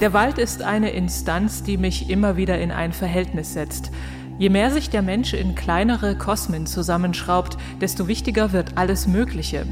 Der 0.00 0.12
Wald 0.12 0.36
ist 0.36 0.62
eine 0.62 0.90
Instanz, 0.90 1.62
die 1.62 1.78
mich 1.78 2.10
immer 2.10 2.36
wieder 2.36 2.60
in 2.60 2.70
ein 2.70 2.92
Verhältnis 2.92 3.54
setzt. 3.54 3.90
Je 4.38 4.50
mehr 4.50 4.70
sich 4.70 4.90
der 4.90 5.00
Mensch 5.00 5.32
in 5.32 5.54
kleinere 5.54 6.18
Kosmen 6.18 6.66
zusammenschraubt, 6.66 7.56
desto 7.80 8.06
wichtiger 8.06 8.52
wird 8.52 8.76
alles 8.76 9.06
Mögliche. 9.06 9.66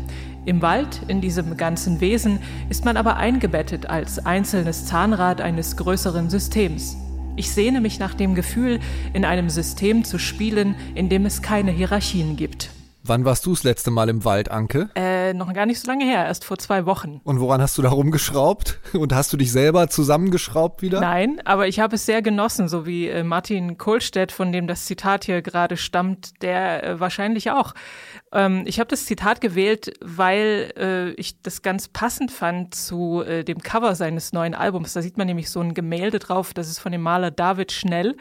Im 0.47 0.63
Wald, 0.63 1.03
in 1.09 1.21
diesem 1.21 1.59
ganzen 1.59 2.01
Wesen, 2.01 2.39
ist 2.71 2.87
man 2.87 2.97
aber 2.97 3.19
eingebettet 3.19 3.91
als 3.91 4.25
einzelnes 4.25 4.87
Zahnrad 4.87 5.43
eines 5.43 5.77
größeren 5.77 6.31
Systems. 6.31 6.97
Ich 7.37 7.51
sehne 7.51 7.83
mich 7.83 7.99
nach 7.99 8.15
dem 8.15 8.35
Gefühl, 8.35 8.81
in 9.13 9.27
einem 9.27 9.51
System 9.51 10.05
zu 10.05 10.19
spielen, 10.19 10.75
in 10.95 11.11
dem 11.11 11.27
es 11.27 11.43
keine 11.43 11.71
Hierarchien 11.71 12.37
gibt. 12.37 12.71
Wann 13.07 13.27
warst 13.27 13.45
du 13.45 13.51
das 13.51 13.65
letzte 13.65 13.91
Mal 13.91 14.09
im 14.09 14.25
Wald, 14.25 14.51
Anke? 14.51 14.89
Äh, 14.95 15.35
noch 15.35 15.53
gar 15.53 15.67
nicht 15.67 15.79
so 15.79 15.87
lange 15.87 16.07
her, 16.07 16.25
erst 16.25 16.47
vor 16.47 16.57
zwei 16.57 16.87
Wochen. 16.87 17.21
Und 17.23 17.39
woran 17.39 17.61
hast 17.61 17.77
du 17.77 17.83
da 17.83 17.91
rumgeschraubt? 17.91 18.79
Und 18.95 19.13
hast 19.15 19.31
du 19.31 19.37
dich 19.37 19.53
selber 19.53 19.91
zusammengeschraubt 19.91 20.81
wieder? 20.81 21.03
Nein, 21.03 21.39
aber 21.45 21.69
ich 21.69 21.81
habe 21.81 21.97
es 21.97 22.07
sehr 22.07 22.23
genossen, 22.23 22.67
so 22.67 22.87
wie 22.87 23.09
äh, 23.09 23.23
Martin 23.23 23.77
Kohlstedt, 23.77 24.33
von 24.33 24.53
dem 24.53 24.67
das 24.67 24.87
Zitat 24.87 25.27
hier 25.27 25.43
gerade 25.43 25.77
stammt, 25.77 26.41
der 26.41 26.83
äh, 26.83 27.01
wahrscheinlich 27.01 27.51
auch. 27.51 27.75
Ähm, 28.33 28.63
ich 28.65 28.81
habe 28.81 28.89
das 28.89 29.05
Zitat 29.05 29.43
gewählt, 29.43 29.93
weil 30.01 30.73
äh, 30.79 31.11
ich 31.21 31.43
das 31.43 31.61
ganz 31.61 31.89
passend 31.89 32.31
fand 32.31 32.75
zu 32.75 33.21
äh, 33.21 33.45
dem 33.45 33.61
Cover 33.61 33.97
seines 33.97 34.33
neuen 34.33 34.55
Albums. 34.55 34.95
Da 34.95 35.03
sieht 35.03 35.19
man 35.19 35.27
nämlich 35.27 35.51
so 35.51 35.61
ein 35.61 35.75
Gemälde 35.75 36.21
drauf, 36.21 36.55
das 36.55 36.71
ist 36.71 36.79
von 36.79 36.91
dem 36.91 37.03
Maler 37.03 37.31
David 37.31 37.71
Schnell. 37.71 38.17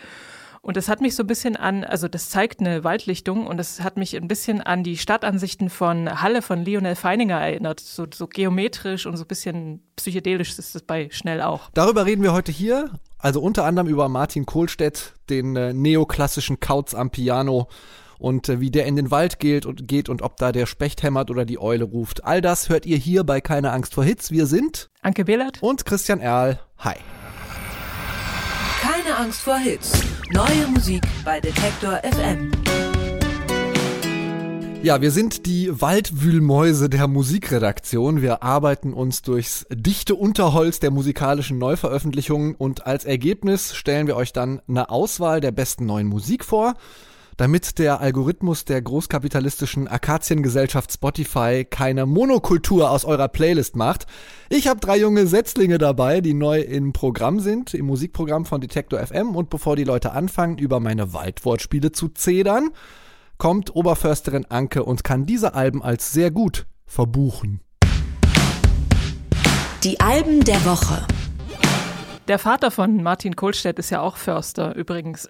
Und 0.63 0.77
das 0.77 0.87
hat 0.87 1.01
mich 1.01 1.13
so 1.13 1.23
ein 1.23 1.27
bisschen 1.27 1.57
an, 1.57 1.83
also 1.83 2.07
das 2.07 2.29
zeigt 2.29 2.61
eine 2.61 2.85
Waldlichtung 2.85 3.47
und 3.47 3.57
das 3.57 3.81
hat 3.81 3.97
mich 3.97 4.15
ein 4.15 4.29
bisschen 4.29 4.61
an 4.61 4.81
die 4.81 4.97
Stadtansichten 4.97 5.69
von 5.69 6.21
Halle 6.21 6.41
von 6.41 6.63
Lionel 6.63 6.95
Feininger 6.95 7.37
erinnert. 7.37 7.81
So, 7.81 8.07
so 8.11 8.27
geometrisch 8.27 9.05
und 9.05 9.17
so 9.17 9.25
ein 9.25 9.27
bisschen 9.27 9.83
psychedelisch 9.97 10.57
ist 10.57 10.73
das 10.73 10.81
bei 10.81 11.09
Schnell 11.11 11.41
auch. 11.41 11.69
Darüber 11.73 12.05
reden 12.05 12.23
wir 12.23 12.31
heute 12.31 12.53
hier. 12.53 12.91
Also 13.17 13.41
unter 13.41 13.65
anderem 13.65 13.89
über 13.89 14.07
Martin 14.07 14.45
Kohlstedt, 14.45 15.15
den 15.29 15.57
äh, 15.57 15.73
neoklassischen 15.73 16.61
Kauz 16.61 16.93
am 16.93 17.09
Piano 17.09 17.67
und 18.17 18.47
äh, 18.47 18.61
wie 18.61 18.71
der 18.71 18.85
in 18.85 18.95
den 18.95 19.11
Wald 19.11 19.39
geht 19.39 19.65
und, 19.65 19.85
geht 19.85 20.07
und 20.07 20.21
ob 20.21 20.37
da 20.37 20.53
der 20.53 20.65
Specht 20.65 21.03
hämmert 21.03 21.29
oder 21.29 21.43
die 21.43 21.59
Eule 21.59 21.83
ruft. 21.83 22.23
All 22.23 22.39
das 22.39 22.69
hört 22.69 22.85
ihr 22.85 22.95
hier 22.95 23.25
bei 23.25 23.41
Keine 23.41 23.73
Angst 23.73 23.95
vor 23.95 24.05
Hits. 24.05 24.31
Wir 24.31 24.45
sind 24.45 24.89
Anke 25.01 25.25
Behlert 25.25 25.61
und 25.61 25.85
Christian 25.85 26.21
Erl. 26.21 26.61
Hi. 26.77 26.95
Angst 29.17 29.41
vor 29.41 29.57
Hits. 29.57 29.91
Neue 30.31 30.67
Musik 30.73 31.03
bei 31.23 31.39
Detektor 31.39 32.01
FM. 32.03 32.51
Ja, 34.81 35.01
wir 35.01 35.11
sind 35.11 35.45
die 35.45 35.69
Waldwühlmäuse 35.81 36.89
der 36.89 37.07
Musikredaktion. 37.07 38.21
Wir 38.23 38.41
arbeiten 38.41 38.91
uns 38.91 39.21
durchs 39.21 39.67
dichte 39.69 40.15
Unterholz 40.15 40.79
der 40.79 40.89
musikalischen 40.89 41.59
Neuveröffentlichungen 41.59 42.55
und 42.55 42.87
als 42.87 43.05
Ergebnis 43.05 43.75
stellen 43.75 44.07
wir 44.07 44.15
euch 44.15 44.33
dann 44.33 44.61
eine 44.67 44.89
Auswahl 44.89 45.41
der 45.41 45.51
besten 45.51 45.85
neuen 45.85 46.07
Musik 46.07 46.43
vor 46.43 46.73
damit 47.37 47.79
der 47.79 47.99
Algorithmus 47.99 48.65
der 48.65 48.81
großkapitalistischen 48.81 49.87
Akaziengesellschaft 49.87 50.91
Spotify 50.91 51.65
keine 51.69 52.05
Monokultur 52.05 52.91
aus 52.91 53.05
eurer 53.05 53.27
Playlist 53.27 53.75
macht. 53.75 54.07
Ich 54.49 54.67
habe 54.67 54.79
drei 54.79 54.97
junge 54.97 55.27
Setzlinge 55.27 55.77
dabei, 55.77 56.21
die 56.21 56.33
neu 56.33 56.59
im 56.59 56.93
Programm 56.93 57.39
sind, 57.39 57.73
im 57.73 57.85
Musikprogramm 57.85 58.45
von 58.45 58.61
Detektor 58.61 58.99
FM. 59.05 59.35
Und 59.35 59.49
bevor 59.49 59.75
die 59.75 59.83
Leute 59.83 60.11
anfangen, 60.11 60.57
über 60.57 60.79
meine 60.79 61.13
Waldwortspiele 61.13 61.91
zu 61.91 62.09
zedern, 62.09 62.69
kommt 63.37 63.75
Oberförsterin 63.75 64.45
Anke 64.45 64.83
und 64.83 65.03
kann 65.03 65.25
diese 65.25 65.53
Alben 65.53 65.81
als 65.81 66.11
sehr 66.11 66.31
gut 66.31 66.65
verbuchen. 66.85 67.61
Die 69.83 69.99
Alben 69.99 70.43
der 70.45 70.63
Woche. 70.65 71.05
Der 72.29 72.39
Vater 72.39 72.71
von 72.71 73.03
Martin 73.03 73.35
Kohlstedt 73.35 73.79
ist 73.79 73.89
ja 73.89 73.99
auch 73.99 74.15
Förster 74.15 74.75
übrigens. 74.75 75.29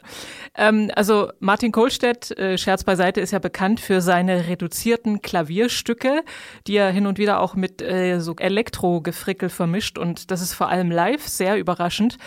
Ähm, 0.56 0.92
also 0.96 1.32
Martin 1.40 1.72
Kohlstedt, 1.72 2.38
äh, 2.38 2.56
Scherz 2.56 2.84
beiseite, 2.84 3.20
ist 3.20 3.32
ja 3.32 3.40
bekannt 3.40 3.80
für 3.80 4.00
seine 4.00 4.48
reduzierten 4.48 5.24
Klavierstücke, 5.24 6.24
die 6.68 6.76
er 6.76 6.92
hin 6.92 7.08
und 7.08 7.18
wieder 7.18 7.40
auch 7.40 7.56
mit 7.56 7.82
äh, 7.82 8.20
so 8.20 8.36
Elektro-Gefrickel 8.36 9.50
vermischt 9.50 9.98
und 9.98 10.30
das 10.30 10.42
ist 10.42 10.54
vor 10.54 10.70
allem 10.70 10.92
live 10.92 11.28
sehr 11.28 11.58
überraschend. 11.58 12.18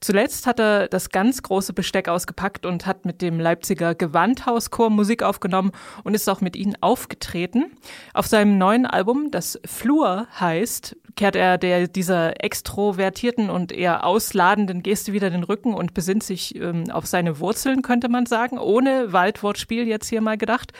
Zuletzt 0.00 0.46
hat 0.46 0.60
er 0.60 0.88
das 0.88 1.10
ganz 1.10 1.42
große 1.42 1.72
Besteck 1.72 2.08
ausgepackt 2.08 2.64
und 2.64 2.86
hat 2.86 3.04
mit 3.04 3.22
dem 3.22 3.40
Leipziger 3.40 3.94
Gewandhauschor 3.94 4.90
Musik 4.90 5.22
aufgenommen 5.24 5.72
und 6.04 6.14
ist 6.14 6.28
auch 6.28 6.40
mit 6.40 6.54
ihnen 6.54 6.76
aufgetreten. 6.80 7.72
Auf 8.14 8.26
seinem 8.26 8.58
neuen 8.58 8.86
Album, 8.86 9.30
das 9.30 9.60
Flur 9.64 10.26
heißt, 10.38 10.96
kehrt 11.16 11.36
er 11.36 11.58
der, 11.58 11.88
dieser 11.88 12.42
extrovertierten 12.42 13.50
und 13.50 13.72
eher 13.72 14.04
ausladenden 14.04 14.82
Geste 14.82 15.12
wieder 15.12 15.30
den 15.30 15.44
Rücken 15.44 15.74
und 15.74 15.94
besinnt 15.94 16.22
sich 16.22 16.56
ähm, 16.56 16.90
auf 16.90 17.06
seine 17.06 17.38
Wurzeln, 17.38 17.82
könnte 17.82 18.08
man 18.08 18.26
sagen, 18.26 18.58
ohne 18.58 19.12
Waldwortspiel 19.12 19.86
jetzt 19.86 20.08
hier 20.08 20.20
mal 20.20 20.38
gedacht. 20.38 20.72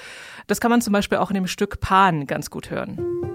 Das 0.47 0.61
kann 0.61 0.71
man 0.71 0.81
zum 0.81 0.93
Beispiel 0.93 1.19
auch 1.19 1.31
in 1.31 1.35
dem 1.35 1.47
Stück 1.47 1.81
Pan 1.81 2.27
ganz 2.27 2.51
gut 2.51 2.71
hören. 2.71 3.32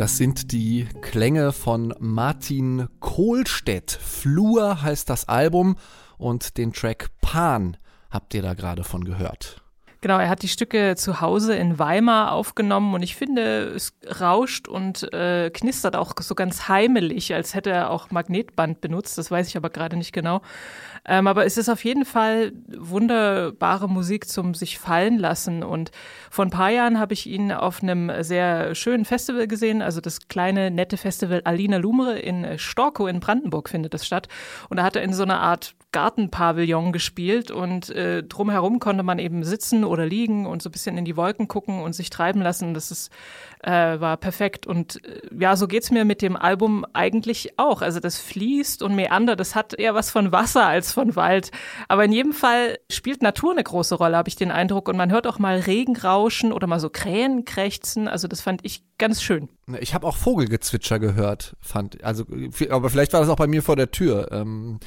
Das 0.00 0.16
sind 0.16 0.52
die 0.52 0.88
Klänge 1.02 1.52
von 1.52 1.94
Martin 1.98 2.88
Kohlstedt. 3.00 3.90
Flur 3.90 4.80
heißt 4.80 5.10
das 5.10 5.28
Album 5.28 5.76
und 6.16 6.56
den 6.56 6.72
Track 6.72 7.08
Pan 7.20 7.76
habt 8.10 8.32
ihr 8.32 8.40
da 8.40 8.54
gerade 8.54 8.82
von 8.82 9.04
gehört. 9.04 9.60
Genau, 10.00 10.18
er 10.18 10.30
hat 10.30 10.40
die 10.40 10.48
Stücke 10.48 10.96
zu 10.96 11.20
Hause 11.20 11.54
in 11.54 11.78
Weimar 11.78 12.32
aufgenommen 12.32 12.94
und 12.94 13.02
ich 13.02 13.14
finde, 13.14 13.64
es 13.64 13.92
rauscht 14.18 14.68
und 14.68 15.12
äh, 15.12 15.50
knistert 15.50 15.94
auch 15.94 16.14
so 16.18 16.34
ganz 16.34 16.68
heimelig, 16.68 17.34
als 17.34 17.54
hätte 17.54 17.68
er 17.68 17.90
auch 17.90 18.10
Magnetband 18.10 18.80
benutzt. 18.80 19.18
Das 19.18 19.30
weiß 19.30 19.48
ich 19.48 19.58
aber 19.58 19.68
gerade 19.68 19.98
nicht 19.98 20.14
genau. 20.14 20.40
Ähm, 21.06 21.26
aber 21.26 21.46
es 21.46 21.56
ist 21.56 21.68
auf 21.68 21.84
jeden 21.84 22.04
Fall 22.04 22.52
wunderbare 22.68 23.88
Musik 23.88 24.28
zum 24.28 24.54
sich 24.54 24.78
fallen 24.78 25.18
lassen. 25.18 25.62
Und 25.62 25.90
vor 26.30 26.44
ein 26.44 26.50
paar 26.50 26.70
Jahren 26.70 26.98
habe 26.98 27.14
ich 27.14 27.26
ihn 27.26 27.52
auf 27.52 27.82
einem 27.82 28.10
sehr 28.22 28.74
schönen 28.74 29.04
Festival 29.04 29.46
gesehen, 29.46 29.82
also 29.82 30.00
das 30.00 30.28
kleine, 30.28 30.70
nette 30.70 30.96
Festival 30.96 31.42
Alina 31.44 31.78
Lumre 31.78 32.18
in 32.18 32.58
Storkow 32.58 33.08
in 33.08 33.20
Brandenburg 33.20 33.68
findet 33.68 33.94
das 33.94 34.06
statt. 34.06 34.28
Und 34.68 34.76
da 34.76 34.82
hat 34.82 34.96
er 34.96 35.02
in 35.02 35.12
so 35.12 35.22
einer 35.22 35.40
Art 35.40 35.74
Gartenpavillon 35.92 36.92
gespielt 36.92 37.50
und 37.50 37.90
äh, 37.90 38.22
drumherum 38.22 38.78
konnte 38.78 39.02
man 39.02 39.18
eben 39.18 39.42
sitzen 39.42 39.84
oder 39.84 40.06
liegen 40.06 40.46
und 40.46 40.62
so 40.62 40.68
ein 40.68 40.72
bisschen 40.72 40.96
in 40.96 41.04
die 41.04 41.16
Wolken 41.16 41.48
gucken 41.48 41.82
und 41.82 41.94
sich 41.94 42.10
treiben 42.10 42.42
lassen. 42.42 42.74
Das 42.74 42.92
ist, 42.92 43.10
äh, 43.62 43.98
war 43.98 44.16
perfekt. 44.16 44.66
Und 44.66 45.04
äh, 45.04 45.20
ja, 45.36 45.56
so 45.56 45.66
geht's 45.66 45.90
mir 45.90 46.04
mit 46.04 46.22
dem 46.22 46.36
Album 46.36 46.86
eigentlich 46.92 47.58
auch. 47.58 47.82
Also 47.82 47.98
das 47.98 48.18
fließt 48.18 48.82
und 48.82 48.94
meander, 48.94 49.34
das 49.34 49.56
hat 49.56 49.74
eher 49.74 49.94
was 49.94 50.10
von 50.10 50.30
Wasser 50.30 50.66
als 50.66 50.89
von 50.92 51.16
Wald. 51.16 51.50
Aber 51.88 52.04
in 52.04 52.12
jedem 52.12 52.32
Fall 52.32 52.78
spielt 52.90 53.22
Natur 53.22 53.52
eine 53.52 53.62
große 53.62 53.94
Rolle, 53.94 54.16
habe 54.16 54.28
ich 54.28 54.36
den 54.36 54.50
Eindruck. 54.50 54.88
Und 54.88 54.96
man 54.96 55.10
hört 55.10 55.26
auch 55.26 55.38
mal 55.38 55.58
Regen 55.58 55.96
rauschen 55.96 56.52
oder 56.52 56.66
mal 56.66 56.80
so 56.80 56.90
Krähen 56.90 57.44
krächzen. 57.44 58.08
Also 58.08 58.28
das 58.28 58.40
fand 58.40 58.64
ich 58.64 58.84
ganz 58.98 59.22
schön. 59.22 59.48
Ich 59.80 59.94
habe 59.94 60.06
auch 60.06 60.16
Vogelgezwitscher 60.16 60.98
gehört, 60.98 61.56
fand. 61.60 62.02
Also, 62.04 62.24
aber 62.70 62.90
vielleicht 62.90 63.12
war 63.12 63.20
das 63.20 63.28
auch 63.28 63.36
bei 63.36 63.46
mir 63.46 63.62
vor 63.62 63.76
der 63.76 63.90
Tür. 63.90 64.30
Ähm, 64.32 64.80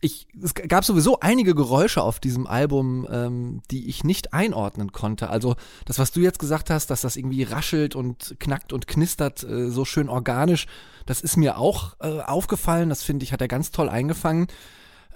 ich, 0.00 0.28
es 0.42 0.54
gab 0.54 0.84
sowieso 0.84 1.20
einige 1.20 1.54
Geräusche 1.54 2.02
auf 2.02 2.20
diesem 2.20 2.46
Album, 2.46 3.06
ähm, 3.10 3.62
die 3.70 3.88
ich 3.88 4.04
nicht 4.04 4.32
einordnen 4.32 4.92
konnte. 4.92 5.30
Also 5.30 5.56
das, 5.84 5.98
was 5.98 6.12
du 6.12 6.20
jetzt 6.20 6.38
gesagt 6.38 6.70
hast, 6.70 6.90
dass 6.90 7.00
das 7.00 7.16
irgendwie 7.16 7.42
raschelt 7.42 7.94
und 7.94 8.36
knackt 8.38 8.72
und 8.72 8.86
knistert, 8.86 9.42
äh, 9.42 9.70
so 9.70 9.84
schön 9.84 10.08
organisch, 10.08 10.66
das 11.06 11.20
ist 11.20 11.36
mir 11.36 11.58
auch 11.58 11.96
äh, 12.00 12.20
aufgefallen. 12.20 12.88
Das 12.88 13.02
finde 13.02 13.24
ich, 13.24 13.32
hat 13.32 13.40
er 13.40 13.48
ganz 13.48 13.70
toll 13.70 13.88
eingefangen. 13.88 14.48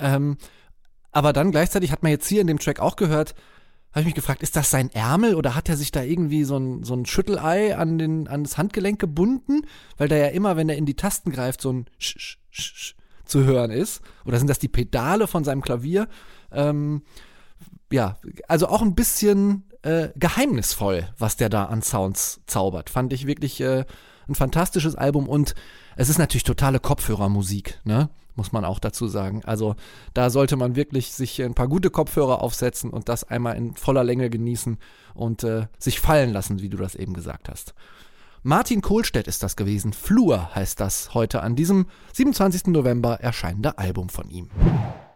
Ähm, 0.01 0.37
aber 1.13 1.33
dann 1.33 1.51
gleichzeitig 1.51 1.93
hat 1.93 2.03
man 2.03 2.13
jetzt 2.13 2.29
hier 2.29 2.41
in 2.41 2.47
dem 2.47 2.59
Track 2.59 2.81
auch 2.81 2.97
gehört, 2.97 3.35
habe 3.93 4.01
ich 4.01 4.07
mich 4.07 4.15
gefragt, 4.15 4.43
ist 4.43 4.55
das 4.55 4.71
sein 4.71 4.91
Ärmel 4.91 5.35
oder 5.35 5.57
hat 5.57 5.69
er 5.69 5.77
sich 5.77 5.91
da 5.91 6.03
irgendwie 6.03 6.45
so 6.45 6.57
ein, 6.57 6.85
so 6.85 6.95
ein 6.95 7.07
Schüttelei 7.07 7.77
an, 7.77 7.99
den, 7.99 8.29
an 8.29 8.45
das 8.45 8.57
Handgelenk 8.57 9.01
gebunden? 9.01 9.63
Weil 9.97 10.09
da 10.09 10.17
ja 10.17 10.29
immer, 10.29 10.57
wenn 10.57 10.69
er 10.69 10.77
in 10.77 10.87
die 10.87 10.95
Tasten 10.95 11.33
greift, 11.33 11.61
so 11.61 11.73
ein 11.73 11.87
Sch, 11.99 12.17
Sch, 12.19 12.39
Sch, 12.51 12.95
zu 13.25 13.45
hören 13.45 13.71
ist. 13.71 14.01
Oder 14.25 14.39
sind 14.39 14.49
das 14.49 14.59
die 14.59 14.69
Pedale 14.69 15.27
von 15.27 15.43
seinem 15.43 15.63
Klavier? 15.63 16.09
Ähm, 16.53 17.03
ja, 17.91 18.17
also 18.47 18.69
auch 18.69 18.83
ein 18.83 18.95
bisschen 18.95 19.65
äh, 19.83 20.11
geheimnisvoll, 20.17 21.09
was 21.19 21.37
der 21.37 21.49
da 21.49 21.65
an 21.65 21.83
Sounds 21.83 22.43
zaubert. 22.47 22.91
Fand 22.91 23.13
ich 23.13 23.27
wirklich 23.27 23.61
äh, 23.61 23.85
ein 24.29 24.35
fantastisches 24.35 24.95
Album 24.95 25.29
und 25.29 25.55
es 25.97 26.09
ist 26.09 26.19
natürlich 26.19 26.45
totale 26.45 26.79
Kopfhörermusik, 26.79 27.81
ne? 27.85 28.11
Muss 28.35 28.53
man 28.53 28.65
auch 28.65 28.79
dazu 28.79 29.09
sagen. 29.09 29.43
Also 29.45 29.75
da 30.15 30.31
sollte 30.31 30.57
man 30.57 30.77
wirklich 30.77 31.13
sich 31.13 31.43
ein 31.43 31.55
paar 31.55 31.69
gute 31.69 31.91
Kopfhörer 31.91 32.43
aufsetzen 32.43 32.91
und 32.91 33.09
das 33.09 33.25
einmal 33.25 33.57
in 33.57 33.75
voller 33.75 34.05
Länge 34.05 34.31
genießen 34.31 34.79
und 35.15 35.45
äh, 35.45 35.67
sich 35.79 36.01
fallen 36.01 36.33
lassen, 36.33 36.61
wie 36.61 36.69
du 36.69 36.77
das 36.77 36.95
eben 36.95 37.13
gesagt 37.13 37.49
hast. 37.49 37.75
Martin 38.43 38.81
Kohlstedt 38.81 39.29
ist 39.29 39.43
das 39.43 39.55
gewesen. 39.55 39.93
Flur 39.93 40.55
heißt 40.55 40.81
das 40.81 41.13
heute 41.13 41.43
an 41.43 41.57
diesem 41.57 41.87
27. 42.15 42.69
November 42.69 43.21
erscheinende 43.21 43.77
Album 43.77 44.09
von 44.09 44.31
ihm. 44.31 44.49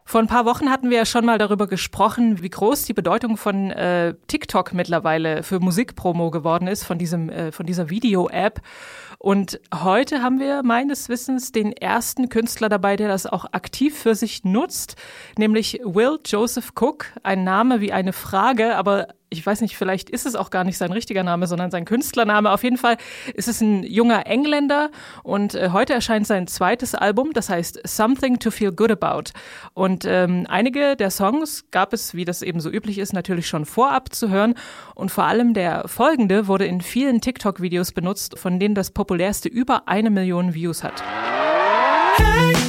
Vor 0.06 0.20
ein 0.20 0.26
paar 0.26 0.44
Wochen 0.44 0.70
hatten 0.70 0.90
wir 0.90 0.98
ja 0.98 1.06
schon 1.06 1.24
mal 1.24 1.38
darüber 1.38 1.66
gesprochen, 1.66 2.42
wie 2.42 2.50
groß 2.50 2.84
die 2.84 2.92
Bedeutung 2.92 3.38
von 3.38 3.70
äh, 3.70 4.14
TikTok 4.26 4.74
mittlerweile 4.74 5.42
für 5.42 5.60
Musikpromo 5.60 6.30
geworden 6.30 6.68
ist, 6.68 6.84
von 6.84 6.98
diesem, 6.98 7.30
äh, 7.30 7.52
von 7.52 7.64
dieser 7.64 7.88
Video-App. 7.88 8.60
Und 9.18 9.58
heute 9.72 10.22
haben 10.22 10.38
wir 10.38 10.62
meines 10.62 11.08
Wissens 11.08 11.52
den 11.52 11.72
ersten 11.72 12.28
Künstler 12.28 12.68
dabei, 12.68 12.96
der 12.96 13.08
das 13.08 13.24
auch 13.24 13.46
aktiv 13.52 13.98
für 13.98 14.14
sich 14.14 14.44
nutzt, 14.44 14.96
nämlich 15.38 15.80
Will 15.82 16.18
Joseph 16.26 16.72
Cook. 16.78 17.06
Ein 17.22 17.42
Name 17.42 17.80
wie 17.80 17.92
eine 17.92 18.12
Frage, 18.12 18.76
aber 18.76 19.08
ich 19.38 19.46
weiß 19.46 19.60
nicht, 19.60 19.76
vielleicht 19.76 20.10
ist 20.10 20.26
es 20.26 20.34
auch 20.36 20.50
gar 20.50 20.64
nicht 20.64 20.78
sein 20.78 20.92
richtiger 20.92 21.22
Name, 21.22 21.46
sondern 21.46 21.70
sein 21.70 21.84
Künstlername. 21.84 22.50
Auf 22.50 22.62
jeden 22.62 22.78
Fall 22.78 22.96
ist 23.34 23.48
es 23.48 23.60
ein 23.60 23.82
junger 23.82 24.26
Engländer 24.26 24.90
und 25.22 25.54
äh, 25.54 25.70
heute 25.72 25.92
erscheint 25.92 26.26
sein 26.26 26.46
zweites 26.46 26.94
Album, 26.94 27.32
das 27.32 27.48
heißt 27.48 27.80
Something 27.84 28.38
to 28.38 28.50
Feel 28.50 28.72
Good 28.72 28.92
About. 28.92 29.32
Und 29.74 30.04
ähm, 30.06 30.46
einige 30.48 30.96
der 30.96 31.10
Songs 31.10 31.64
gab 31.70 31.92
es, 31.92 32.14
wie 32.14 32.24
das 32.24 32.42
eben 32.42 32.60
so 32.60 32.70
üblich 32.70 32.98
ist, 32.98 33.12
natürlich 33.12 33.48
schon 33.48 33.64
vorab 33.66 34.14
zu 34.14 34.30
hören. 34.30 34.54
Und 34.94 35.10
vor 35.10 35.24
allem 35.24 35.54
der 35.54 35.88
folgende 35.88 36.46
wurde 36.46 36.66
in 36.66 36.80
vielen 36.80 37.20
TikTok-Videos 37.20 37.92
benutzt, 37.92 38.38
von 38.38 38.58
denen 38.58 38.74
das 38.74 38.90
populärste 38.90 39.48
über 39.48 39.88
eine 39.88 40.10
Million 40.10 40.54
Views 40.54 40.82
hat. 40.84 41.02
Hey, 42.16 42.63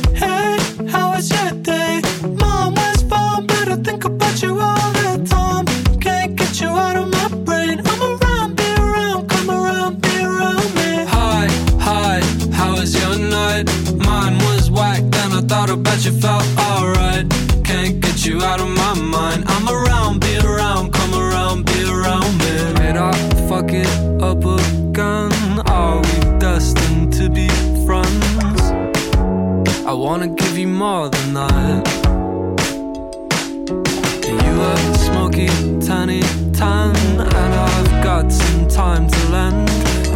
thought 15.75 15.79
about 15.79 16.05
you 16.05 16.11
felt 16.19 16.43
alright. 16.57 17.29
Can't 17.63 17.99
get 17.99 18.25
you 18.25 18.41
out 18.41 18.61
of 18.61 18.69
my 18.69 18.93
mind. 18.93 19.43
I'm 19.47 19.67
around, 19.67 20.21
be 20.21 20.37
around, 20.37 20.93
come 20.93 21.13
around, 21.13 21.65
be 21.65 21.83
around 21.83 22.37
me. 22.37 22.73
Did 22.75 22.97
I 22.97 23.11
fuck 23.47 23.71
it 23.71 23.87
up 24.21 24.43
again? 24.43 25.61
Are 25.67 25.97
we 25.97 26.39
destined 26.39 27.13
to 27.13 27.29
be 27.29 27.49
friends? 27.85 28.61
I 29.85 29.93
wanna 29.93 30.27
give 30.27 30.57
you 30.57 30.67
more 30.67 31.09
than 31.09 31.33
that. 31.33 31.87
You 34.43 34.53
a 34.71 34.97
smoky, 34.97 35.47
tiny 35.85 36.21
tan, 36.53 36.95
and 37.19 37.53
I've 37.69 38.03
got 38.03 38.31
some 38.31 38.67
time 38.67 39.07
to 39.09 39.29
lend. 39.29 39.67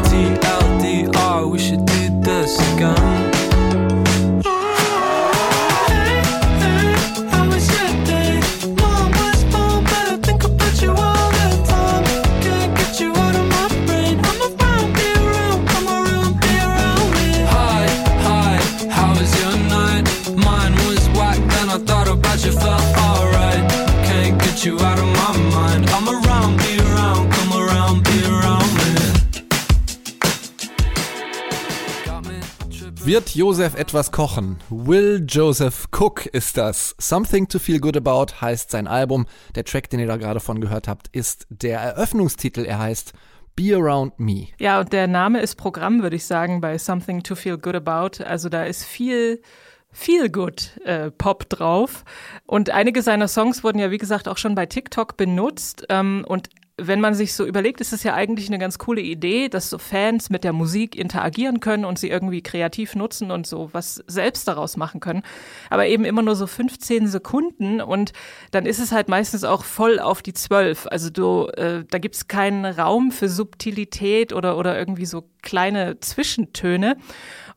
TLDR, 0.10 1.50
we 1.52 1.60
should 1.60 1.86
do 1.86 2.22
this 2.22 2.58
again. 2.74 3.29
Wird 33.10 33.34
Josef 33.34 33.74
etwas 33.74 34.12
kochen? 34.12 34.58
Will 34.70 35.26
Joseph 35.28 35.88
Cook 35.92 36.28
ist 36.28 36.58
das. 36.58 36.94
Something 37.00 37.48
to 37.48 37.58
Feel 37.58 37.80
Good 37.80 37.98
About 37.98 38.40
heißt 38.40 38.70
sein 38.70 38.86
Album. 38.86 39.26
Der 39.56 39.64
Track, 39.64 39.90
den 39.90 40.00
ihr 40.00 40.06
da 40.06 40.18
gerade 40.18 40.40
von 40.40 40.62
gehört 40.62 40.88
habt, 40.88 41.08
ist 41.08 41.48
der 41.50 41.80
Eröffnungstitel. 41.80 42.66
Er 42.66 42.78
heißt 42.78 43.14
Be 43.56 43.76
Around 43.76 44.20
Me. 44.20 44.50
Ja, 44.60 44.80
und 44.80 44.94
der 44.94 45.08
Name 45.08 45.42
ist 45.42 45.56
Programm, 45.56 46.04
würde 46.04 46.18
ich 46.18 46.26
sagen, 46.28 46.62
bei 46.62 46.78
Something 46.78 47.24
to 47.24 47.34
Feel 47.34 47.58
Good 47.58 47.78
About. 47.78 48.24
Also 48.24 48.48
da 48.48 48.66
ist 48.66 48.84
viel 48.84 49.42
viel 49.92 50.30
gut 50.30 50.80
äh, 50.86 51.10
Pop 51.10 51.50
drauf. 51.50 52.06
Und 52.46 52.70
einige 52.70 53.02
seiner 53.02 53.28
Songs 53.28 53.64
wurden 53.64 53.80
ja, 53.80 53.90
wie 53.90 53.98
gesagt, 53.98 54.28
auch 54.28 54.38
schon 54.38 54.54
bei 54.54 54.68
TikTok 54.68 55.18
benutzt. 55.18 55.84
Ähm, 55.90 56.24
und 56.28 56.50
wenn 56.82 57.02
man 57.02 57.14
sich 57.14 57.34
so 57.34 57.46
überlegt, 57.46 57.82
ist 57.82 57.94
es 57.94 58.04
ja 58.04 58.14
eigentlich 58.14 58.48
eine 58.48 58.60
ganz 58.60 58.78
coole 58.78 59.02
Idee, 59.02 59.50
dass 59.50 59.70
so 59.70 59.78
Fans 59.78 60.30
mit 60.30 60.44
der 60.44 60.54
Musik 60.54 60.96
interagieren 60.96 61.60
können 61.60 61.86
und 61.86 62.00
sie 62.00 62.10
irgendwie 62.10 62.42
kreativ 62.42 62.96
nutzen 62.96 63.32
und 63.32 63.48
so 63.48 63.70
was 63.72 64.04
selbst 64.08 64.48
daraus 64.48 64.78
machen 64.78 65.00
können. 65.00 65.24
Aber 65.70 65.88
eben 65.88 66.06
immer 66.06 66.22
nur 66.22 66.36
so 66.36 66.48
15 66.48 67.08
Sekunden 67.08 67.82
und 67.82 68.14
dann 68.52 68.66
ist 68.66 68.80
es 68.80 68.92
halt 68.92 69.10
meistens 69.10 69.44
auch 69.44 69.64
voll 69.64 70.00
auf 70.00 70.22
die 70.22 70.34
zwölf. 70.34 70.88
Also 70.90 71.10
du, 71.10 71.48
äh, 71.56 71.84
da 71.90 71.98
gibt's 71.98 72.28
keinen 72.28 72.66
Raum 72.66 73.12
für 73.12 73.30
Subtilität 73.30 74.34
oder, 74.34 74.58
oder 74.58 74.78
irgendwie 74.78 75.06
so 75.06 75.24
kleine 75.42 76.00
Zwischentöne. 76.00 76.98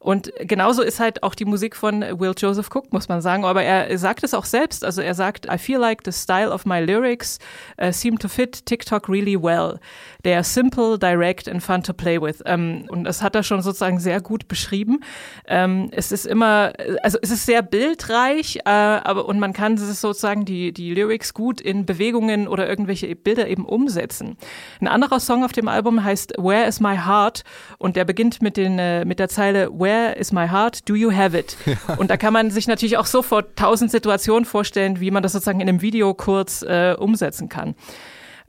Und 0.03 0.33
genauso 0.41 0.83
ist 0.83 0.99
halt 0.99 1.23
auch 1.23 1.37
die 1.37 1.45
Musik 1.45 1.77
von 1.77 2.01
Will 2.01 2.33
Joseph 2.37 2.71
Cook, 2.75 2.93
muss 2.93 3.09
man 3.09 3.21
sagen. 3.21 3.45
Aber 3.45 3.63
er 3.63 3.97
sagt 3.99 4.25
es 4.25 4.35
auch 4.35 4.45
selbst. 4.45 4.85
Also 4.85 5.01
er 5.01 5.15
sagt, 5.15 5.47
I 5.47 5.59
feel 5.59 5.79
like 5.79 6.01
the 6.05 6.11
style 6.11 6.51
of 6.51 6.67
my 6.67 6.81
lyrics 6.81 7.39
uh, 7.81 7.93
seem 7.93 8.19
to 8.19 8.27
fit 8.27 8.67
TikTok 8.67 9.09
really 9.09 9.41
well. 9.41 9.79
They 10.25 10.35
are 10.35 10.43
simple, 10.43 10.99
direct 10.99 11.49
and 11.49 11.63
fun 11.63 11.85
to 11.85 11.93
play 11.93 12.21
with. 12.21 12.43
Ähm, 12.47 12.87
und 12.89 13.05
das 13.05 13.23
hat 13.23 13.37
er 13.37 13.45
schon 13.45 13.63
sozusagen 13.63 14.01
sehr 14.01 14.21
gut 14.21 14.49
beschrieben. 14.49 15.05
Ähm, 15.47 15.89
es 15.93 16.11
ist 16.11 16.27
immer, 16.27 16.73
also 17.05 17.19
es 17.23 17.31
ist 17.31 17.47
sehr 17.47 17.63
bildreich, 17.63 18.57
äh, 18.65 18.71
aber 18.71 19.27
und 19.27 19.39
man 19.39 19.53
kann 19.53 19.77
sozusagen 19.79 20.45
die, 20.45 20.73
die 20.73 20.95
Lyrics 20.95 21.33
gut 21.33 21.61
in 21.61 21.87
Bewegungen 21.87 22.49
oder 22.49 22.69
irgendwelche 22.69 23.15
Bilder 23.15 23.47
eben 23.47 23.65
umsetzen. 23.65 24.37
Ein 24.81 24.89
anderer 24.89 25.21
Song 25.21 25.45
auf 25.45 25.53
dem 25.53 25.69
Album 25.69 26.03
heißt 26.03 26.35
Where 26.39 26.67
is 26.67 26.81
my 26.81 26.97
heart? 26.97 27.45
Und 27.83 27.97
der 27.97 28.05
beginnt 28.05 28.41
mit 28.41 28.57
den, 28.57 28.79
äh, 28.79 29.05
mit 29.05 29.19
der 29.19 29.29
Zeile 29.29 29.69
Where 29.77 30.13
is 30.13 30.31
my 30.31 30.47
heart? 30.47 30.89
Do 30.89 30.95
you 30.95 31.13
have 31.13 31.37
it? 31.37 31.57
Ja. 31.67 31.97
Und 31.97 32.11
da 32.11 32.17
kann 32.17 32.33
man 32.33 32.53
sich 32.53 32.69
natürlich 32.69 32.97
auch 32.97 33.07
sofort 33.07 33.57
tausend 33.57 33.91
Situationen 33.91 34.45
vorstellen, 34.45 35.01
wie 35.01 35.11
man 35.11 35.25
das 35.25 35.33
sozusagen 35.33 35.59
in 35.59 35.69
einem 35.69 35.83
Video 35.83 36.15
kurz 36.15 36.63
äh, 36.63 36.95
umsetzen 36.97 37.49
kann. 37.49 37.75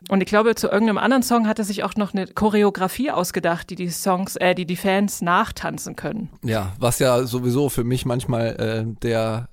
Und 0.10 0.22
ich 0.22 0.28
glaube, 0.28 0.54
zu 0.54 0.68
irgendeinem 0.68 1.00
anderen 1.00 1.24
Song 1.24 1.48
hat 1.48 1.58
er 1.58 1.66
sich 1.66 1.84
auch 1.84 1.96
noch 1.96 2.13
eine 2.13 2.28
Choreografie 2.28 3.10
ausgedacht, 3.10 3.72
die 3.72 3.75
die 3.75 3.90
Songs, 3.90 4.36
äh, 4.36 4.54
die 4.54 4.68
die 4.68 4.75
Fans 4.75 5.24
nachtanzen 5.24 5.96
können. 5.96 6.30
Ja, 6.44 6.74
was 6.78 7.00
ja 7.00 7.24
sowieso 7.25 7.70
für 7.70 7.84
mich 7.84 8.06
manchmal 8.06 8.56
äh, 8.60 9.02
der 9.02 9.50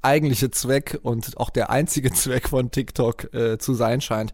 eigentliche 0.00 0.50
Zweck 0.50 0.98
und 1.02 1.36
auch 1.36 1.50
der 1.50 1.68
einzige 1.68 2.12
Zweck 2.14 2.48
von 2.48 2.70
TikTok 2.70 3.34
äh, 3.34 3.58
zu 3.58 3.74
sein 3.74 4.00
scheint. 4.00 4.32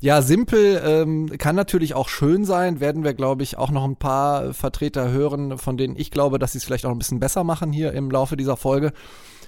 Ja, 0.00 0.22
simpel 0.22 0.82
ähm, 0.84 1.30
kann 1.38 1.56
natürlich 1.56 1.94
auch 1.94 2.08
schön 2.08 2.44
sein. 2.44 2.80
Werden 2.80 3.04
wir, 3.04 3.14
glaube 3.14 3.42
ich, 3.42 3.56
auch 3.58 3.70
noch 3.70 3.84
ein 3.84 3.96
paar 3.96 4.52
Vertreter 4.52 5.10
hören, 5.10 5.58
von 5.58 5.76
denen 5.76 5.96
ich 5.96 6.10
glaube, 6.10 6.38
dass 6.38 6.52
sie 6.52 6.58
es 6.58 6.64
vielleicht 6.64 6.86
auch 6.86 6.90
ein 6.90 6.98
bisschen 6.98 7.20
besser 7.20 7.44
machen 7.44 7.72
hier 7.72 7.92
im 7.92 8.10
Laufe 8.10 8.36
dieser 8.36 8.56
Folge. 8.56 8.92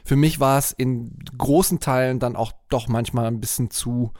Für 0.05 0.17
mich 0.17 0.39
war 0.39 0.59
es 0.59 0.73
in 0.73 1.19
großen 1.37 1.81
Teilen 1.81 2.21
dann 2.21 2.37
auch 2.37 2.53
doch 2.69 2.89
manchmal 2.89 3.27
ein 3.27 3.41
bisschen 3.41 3.71
zu 3.71 4.13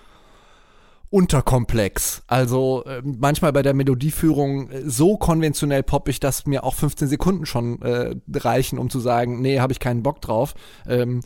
unterkomplex. 1.11 2.25
Also 2.27 2.85
äh, 2.85 3.01
manchmal 3.05 3.53
bei 3.53 3.63
der 3.63 3.75
Melodieführung 3.75 4.69
äh, 4.71 4.83
so 4.85 5.17
konventionell 5.17 5.83
poppig, 5.83 6.21
dass 6.21 6.47
mir 6.47 6.65
auch 6.65 6.75
15 6.75 7.09
Sekunden 7.09 7.47
schon 7.47 7.81
äh, 7.83 8.17
reichen, 8.35 8.79
um 8.79 8.91
zu 8.91 8.99
sagen, 8.99 9.41
nee, 9.41 9.61
habe 9.61 9.73
ich 9.73 9.79
keinen 9.79 10.03
Bock 10.03 10.21
drauf. 10.21 10.55
Ähm, 10.87 11.21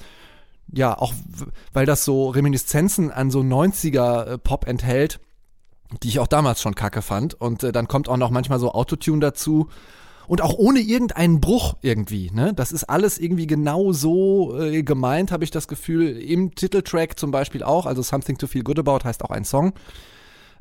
ja, 0.72 0.96
auch 0.96 1.12
weil 1.72 1.86
das 1.86 2.04
so 2.04 2.28
Reminiszenzen 2.28 3.10
an 3.10 3.30
so 3.30 3.40
90er 3.40 4.38
äh, 4.38 4.70
enthält, 4.70 5.20
die 6.02 6.08
ich 6.08 6.20
auch 6.20 6.26
damals 6.26 6.60
schon 6.60 6.74
kacke 6.74 7.02
fand. 7.02 7.34
Und 7.34 7.62
äh, 7.64 7.72
dann 7.72 7.88
kommt 7.88 8.08
auch 8.08 8.16
noch 8.16 8.30
manchmal 8.30 8.58
so 8.58 8.72
Autotune 8.72 9.20
dazu. 9.20 9.68
Und 10.28 10.42
auch 10.42 10.54
ohne 10.54 10.78
irgendeinen 10.78 11.40
Bruch 11.40 11.74
irgendwie, 11.82 12.30
ne? 12.30 12.52
Das 12.54 12.70
ist 12.70 12.84
alles 12.84 13.18
irgendwie 13.18 13.48
genau 13.48 13.92
so 13.92 14.56
äh, 14.60 14.84
gemeint, 14.84 15.32
habe 15.32 15.42
ich 15.42 15.50
das 15.50 15.66
Gefühl. 15.66 16.16
Im 16.18 16.54
Titeltrack 16.54 17.18
zum 17.18 17.32
Beispiel 17.32 17.64
auch, 17.64 17.84
also 17.84 18.00
Something 18.02 18.38
to 18.38 18.46
Feel 18.46 18.62
Good 18.62 18.78
About 18.78 19.00
heißt 19.02 19.24
auch 19.24 19.30
ein 19.30 19.44
Song. 19.44 19.72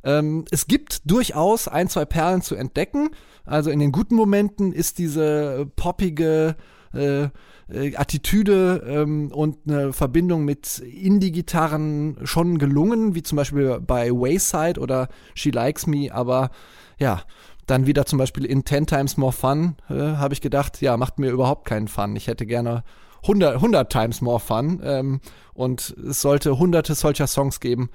Ähm, 0.03 0.45
es 0.49 0.65
gibt 0.65 1.01
durchaus 1.05 1.67
ein, 1.67 1.87
zwei 1.87 2.05
Perlen 2.05 2.41
zu 2.41 2.55
entdecken. 2.55 3.09
Also 3.45 3.69
in 3.69 3.77
den 3.77 3.91
guten 3.91 4.15
Momenten 4.15 4.71
ist 4.71 4.97
diese 4.97 5.67
poppige, 5.75 6.55
äh, 6.93 7.27
äh, 7.71 7.95
Attitüde 7.95 8.83
ähm, 8.87 9.31
und 9.31 9.57
eine 9.67 9.93
Verbindung 9.93 10.45
mit 10.45 10.79
Indie-Gitarren 10.79 12.17
schon 12.23 12.57
gelungen, 12.57 13.15
wie 13.15 13.23
zum 13.23 13.35
Beispiel 13.35 13.79
bei 13.79 14.11
Wayside 14.11 14.79
oder 14.79 15.09
She 15.35 15.51
Likes 15.51 15.87
Me, 15.87 16.13
aber 16.13 16.51
ja, 16.97 17.21
dann 17.67 17.85
wieder 17.85 18.05
zum 18.05 18.17
Beispiel 18.17 18.45
in 18.45 18.65
Ten 18.65 18.87
Times 18.87 19.17
More 19.17 19.31
Fun 19.31 19.75
äh, 19.89 19.93
habe 19.93 20.33
ich 20.33 20.41
gedacht, 20.41 20.81
ja, 20.81 20.97
macht 20.97 21.19
mir 21.19 21.29
überhaupt 21.29 21.65
keinen 21.65 21.87
Fun. 21.87 22.15
Ich 22.15 22.27
hätte 22.27 22.45
gerne 22.45 22.83
100, 23.23 23.55
100 23.55 23.91
Times 23.91 24.21
More 24.21 24.39
Fun 24.39 24.81
ähm, 24.83 25.21
und 25.53 25.95
es 26.09 26.21
sollte 26.21 26.57
hunderte 26.57 26.95
solcher 26.95 27.27
Songs 27.27 27.59
geben. 27.59 27.89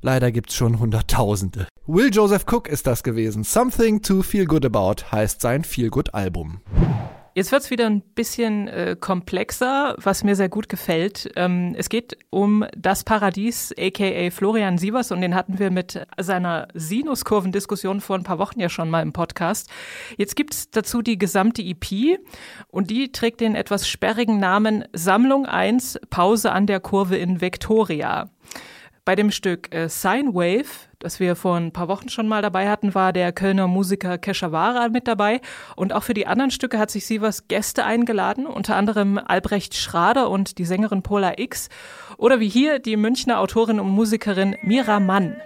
Leider 0.00 0.32
gibt's 0.32 0.54
schon 0.54 0.80
Hunderttausende. 0.80 1.68
Will 1.86 2.10
Joseph 2.12 2.44
Cook 2.50 2.68
ist 2.68 2.86
das 2.86 3.04
gewesen. 3.04 3.44
Something 3.44 4.02
to 4.02 4.22
Feel 4.22 4.46
Good 4.46 4.66
About 4.66 5.12
heißt 5.12 5.40
sein 5.40 5.62
Feel 5.62 5.90
Good 5.90 6.14
Album. 6.14 6.60
Jetzt 7.34 7.50
wird's 7.50 7.70
wieder 7.70 7.86
ein 7.86 8.02
bisschen 8.02 8.68
äh, 8.68 8.94
komplexer, 8.98 9.94
was 9.96 10.22
mir 10.22 10.36
sehr 10.36 10.50
gut 10.50 10.68
gefällt. 10.68 11.32
Ähm, 11.34 11.74
es 11.78 11.88
geht 11.88 12.18
um 12.28 12.66
das 12.76 13.04
Paradies, 13.04 13.72
aka 13.78 14.28
Florian 14.30 14.76
Sievers, 14.76 15.12
und 15.12 15.22
den 15.22 15.34
hatten 15.34 15.58
wir 15.58 15.70
mit 15.70 16.06
seiner 16.18 16.68
Sinuskurvendiskussion 16.74 18.02
vor 18.02 18.16
ein 18.16 18.22
paar 18.22 18.38
Wochen 18.38 18.60
ja 18.60 18.68
schon 18.68 18.90
mal 18.90 19.00
im 19.00 19.14
Podcast. 19.14 19.70
Jetzt 20.18 20.36
gibt's 20.36 20.68
dazu 20.70 21.00
die 21.00 21.16
gesamte 21.16 21.62
EP 21.62 22.18
und 22.68 22.90
die 22.90 23.12
trägt 23.12 23.40
den 23.40 23.54
etwas 23.54 23.88
sperrigen 23.88 24.38
Namen 24.38 24.84
Sammlung 24.92 25.46
1 25.46 26.00
Pause 26.10 26.52
an 26.52 26.66
der 26.66 26.80
Kurve 26.80 27.16
in 27.16 27.40
Victoria. 27.40 28.28
Bei 29.06 29.16
dem 29.16 29.30
Stück 29.30 29.74
äh, 29.74 29.88
Sine 29.88 30.34
Wave, 30.34 30.68
das 31.02 31.20
wir 31.20 31.36
vor 31.36 31.56
ein 31.56 31.72
paar 31.72 31.88
Wochen 31.88 32.08
schon 32.08 32.28
mal 32.28 32.42
dabei 32.42 32.70
hatten, 32.70 32.94
war 32.94 33.12
der 33.12 33.32
Kölner 33.32 33.66
Musiker 33.66 34.18
Keshavara 34.18 34.88
mit 34.88 35.08
dabei. 35.08 35.40
Und 35.76 35.92
auch 35.92 36.02
für 36.02 36.14
die 36.14 36.26
anderen 36.26 36.50
Stücke 36.50 36.78
hat 36.78 36.90
sich 36.90 37.06
Sievers 37.06 37.48
Gäste 37.48 37.84
eingeladen, 37.84 38.46
unter 38.46 38.76
anderem 38.76 39.18
Albrecht 39.18 39.74
Schrader 39.74 40.30
und 40.30 40.58
die 40.58 40.64
Sängerin 40.64 41.02
Pola 41.02 41.38
X. 41.38 41.68
Oder 42.16 42.40
wie 42.40 42.48
hier 42.48 42.78
die 42.78 42.96
Münchner 42.96 43.40
Autorin 43.40 43.80
und 43.80 43.88
Musikerin 43.88 44.56
Mira 44.62 45.00
Mann. 45.00 45.36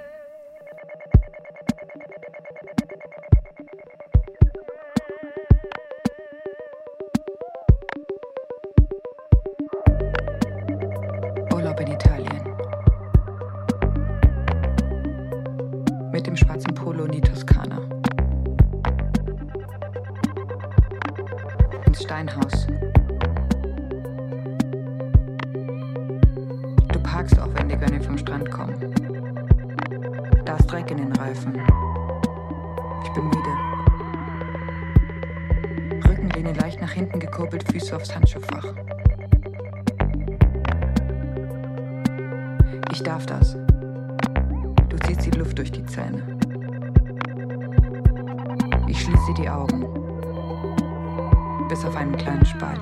Auf 51.87 51.97
einen 51.97 52.17
kleinen 52.17 52.45
Spalt. 52.45 52.81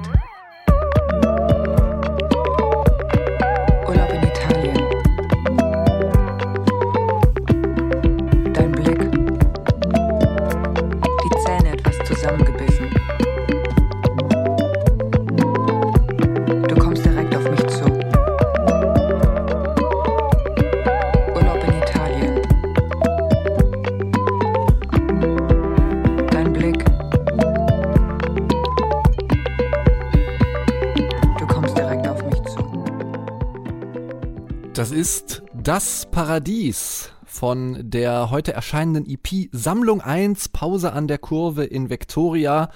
Das 35.64 36.04
Paradies 36.10 37.10
von 37.24 37.78
der 37.80 38.30
heute 38.30 38.52
erscheinenden 38.52 39.10
EP 39.10 39.48
Sammlung 39.50 40.02
1 40.02 40.50
Pause 40.50 40.92
an 40.92 41.08
der 41.08 41.16
Kurve 41.16 41.64
in 41.64 41.88
Victoria, 41.88 42.68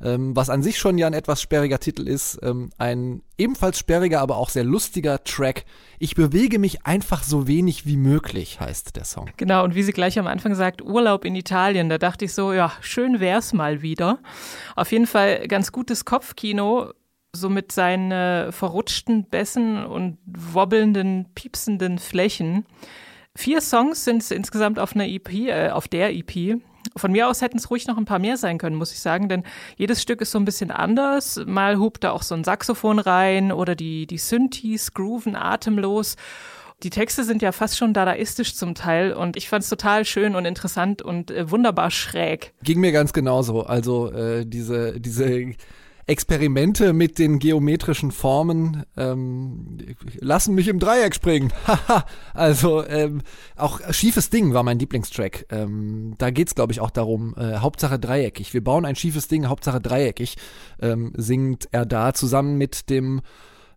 ähm, 0.00 0.36
was 0.36 0.48
an 0.48 0.62
sich 0.62 0.78
schon 0.78 0.96
ja 0.96 1.08
ein 1.08 1.12
etwas 1.12 1.42
sperriger 1.42 1.80
Titel 1.80 2.06
ist. 2.06 2.38
Ähm, 2.44 2.70
ein 2.78 3.22
ebenfalls 3.36 3.80
sperriger, 3.80 4.20
aber 4.20 4.36
auch 4.36 4.48
sehr 4.48 4.62
lustiger 4.62 5.24
Track. 5.24 5.64
Ich 5.98 6.14
bewege 6.14 6.60
mich 6.60 6.86
einfach 6.86 7.24
so 7.24 7.48
wenig 7.48 7.84
wie 7.84 7.96
möglich, 7.96 8.60
heißt 8.60 8.94
der 8.94 9.04
Song. 9.04 9.28
Genau, 9.38 9.64
und 9.64 9.74
wie 9.74 9.82
sie 9.82 9.92
gleich 9.92 10.16
am 10.16 10.28
Anfang 10.28 10.54
sagt, 10.54 10.82
Urlaub 10.82 11.24
in 11.24 11.34
Italien, 11.34 11.88
da 11.88 11.98
dachte 11.98 12.26
ich 12.26 12.32
so, 12.32 12.52
ja, 12.52 12.70
schön 12.80 13.18
wär's 13.18 13.54
mal 13.54 13.82
wieder. 13.82 14.20
Auf 14.76 14.92
jeden 14.92 15.08
Fall 15.08 15.48
ganz 15.48 15.72
gutes 15.72 16.04
Kopfkino, 16.04 16.92
so 17.36 17.48
mit 17.48 17.70
seinen 17.70 18.10
äh, 18.10 18.52
verrutschten 18.52 19.24
Bässen 19.24 19.84
und 19.84 20.18
wobbelnden, 20.26 21.26
piepsenden 21.34 21.98
Flächen. 21.98 22.66
Vier 23.36 23.60
Songs 23.60 24.04
sind 24.04 24.22
es 24.22 24.30
insgesamt 24.30 24.78
auf 24.78 24.94
einer 24.94 25.06
EP, 25.06 25.32
äh, 25.32 25.70
auf 25.70 25.88
der 25.88 26.14
EP. 26.14 26.60
Von 26.96 27.12
mir 27.12 27.28
aus 27.28 27.42
hätten 27.42 27.58
es 27.58 27.70
ruhig 27.70 27.86
noch 27.86 27.98
ein 27.98 28.04
paar 28.04 28.18
mehr 28.18 28.36
sein 28.36 28.58
können, 28.58 28.76
muss 28.76 28.92
ich 28.92 29.00
sagen, 29.00 29.28
denn 29.28 29.42
jedes 29.76 30.00
Stück 30.00 30.20
ist 30.20 30.30
so 30.30 30.38
ein 30.38 30.44
bisschen 30.44 30.70
anders. 30.70 31.40
Mal 31.46 31.78
hupt 31.78 32.04
da 32.04 32.12
auch 32.12 32.22
so 32.22 32.34
ein 32.34 32.44
Saxophon 32.44 32.98
rein 32.98 33.52
oder 33.52 33.74
die, 33.74 34.06
die 34.06 34.18
Synthes 34.18 34.94
grooven 34.94 35.36
atemlos. 35.36 36.16
Die 36.82 36.90
Texte 36.90 37.24
sind 37.24 37.40
ja 37.40 37.52
fast 37.52 37.78
schon 37.78 37.94
dadaistisch 37.94 38.54
zum 38.54 38.74
Teil 38.74 39.12
und 39.12 39.36
ich 39.36 39.48
fand 39.48 39.64
es 39.64 39.70
total 39.70 40.04
schön 40.04 40.34
und 40.34 40.44
interessant 40.44 41.00
und 41.00 41.30
äh, 41.30 41.50
wunderbar 41.50 41.90
schräg. 41.90 42.52
Ging 42.62 42.80
mir 42.80 42.92
ganz 42.92 43.12
genauso. 43.14 43.62
Also 43.62 44.12
äh, 44.12 44.44
diese, 44.44 45.00
diese 45.00 45.54
Experimente 46.08 46.92
mit 46.92 47.18
den 47.18 47.40
geometrischen 47.40 48.12
Formen 48.12 48.84
ähm, 48.96 49.78
lassen 50.20 50.54
mich 50.54 50.68
im 50.68 50.78
Dreieck 50.78 51.14
springen. 51.14 51.52
Also 52.34 52.86
ähm, 52.86 53.22
auch 53.56 53.80
schiefes 53.92 54.28
Ding 54.30 54.52
war 54.52 54.62
mein 54.62 54.78
Lieblingstrack. 54.78 55.46
Ähm, 55.50 56.14
da 56.18 56.30
geht's 56.30 56.54
glaube 56.54 56.72
ich 56.72 56.80
auch 56.80 56.90
darum. 56.90 57.34
Äh, 57.36 57.56
Hauptsache 57.56 57.98
dreieckig. 57.98 58.52
Wir 58.52 58.62
bauen 58.62 58.84
ein 58.84 58.94
schiefes 58.94 59.26
Ding. 59.26 59.46
Hauptsache 59.46 59.80
dreieckig. 59.80 60.36
Ähm, 60.80 61.12
singt 61.16 61.68
er 61.72 61.86
da 61.86 62.12
zusammen 62.12 62.58
mit 62.58 62.90
dem 62.90 63.22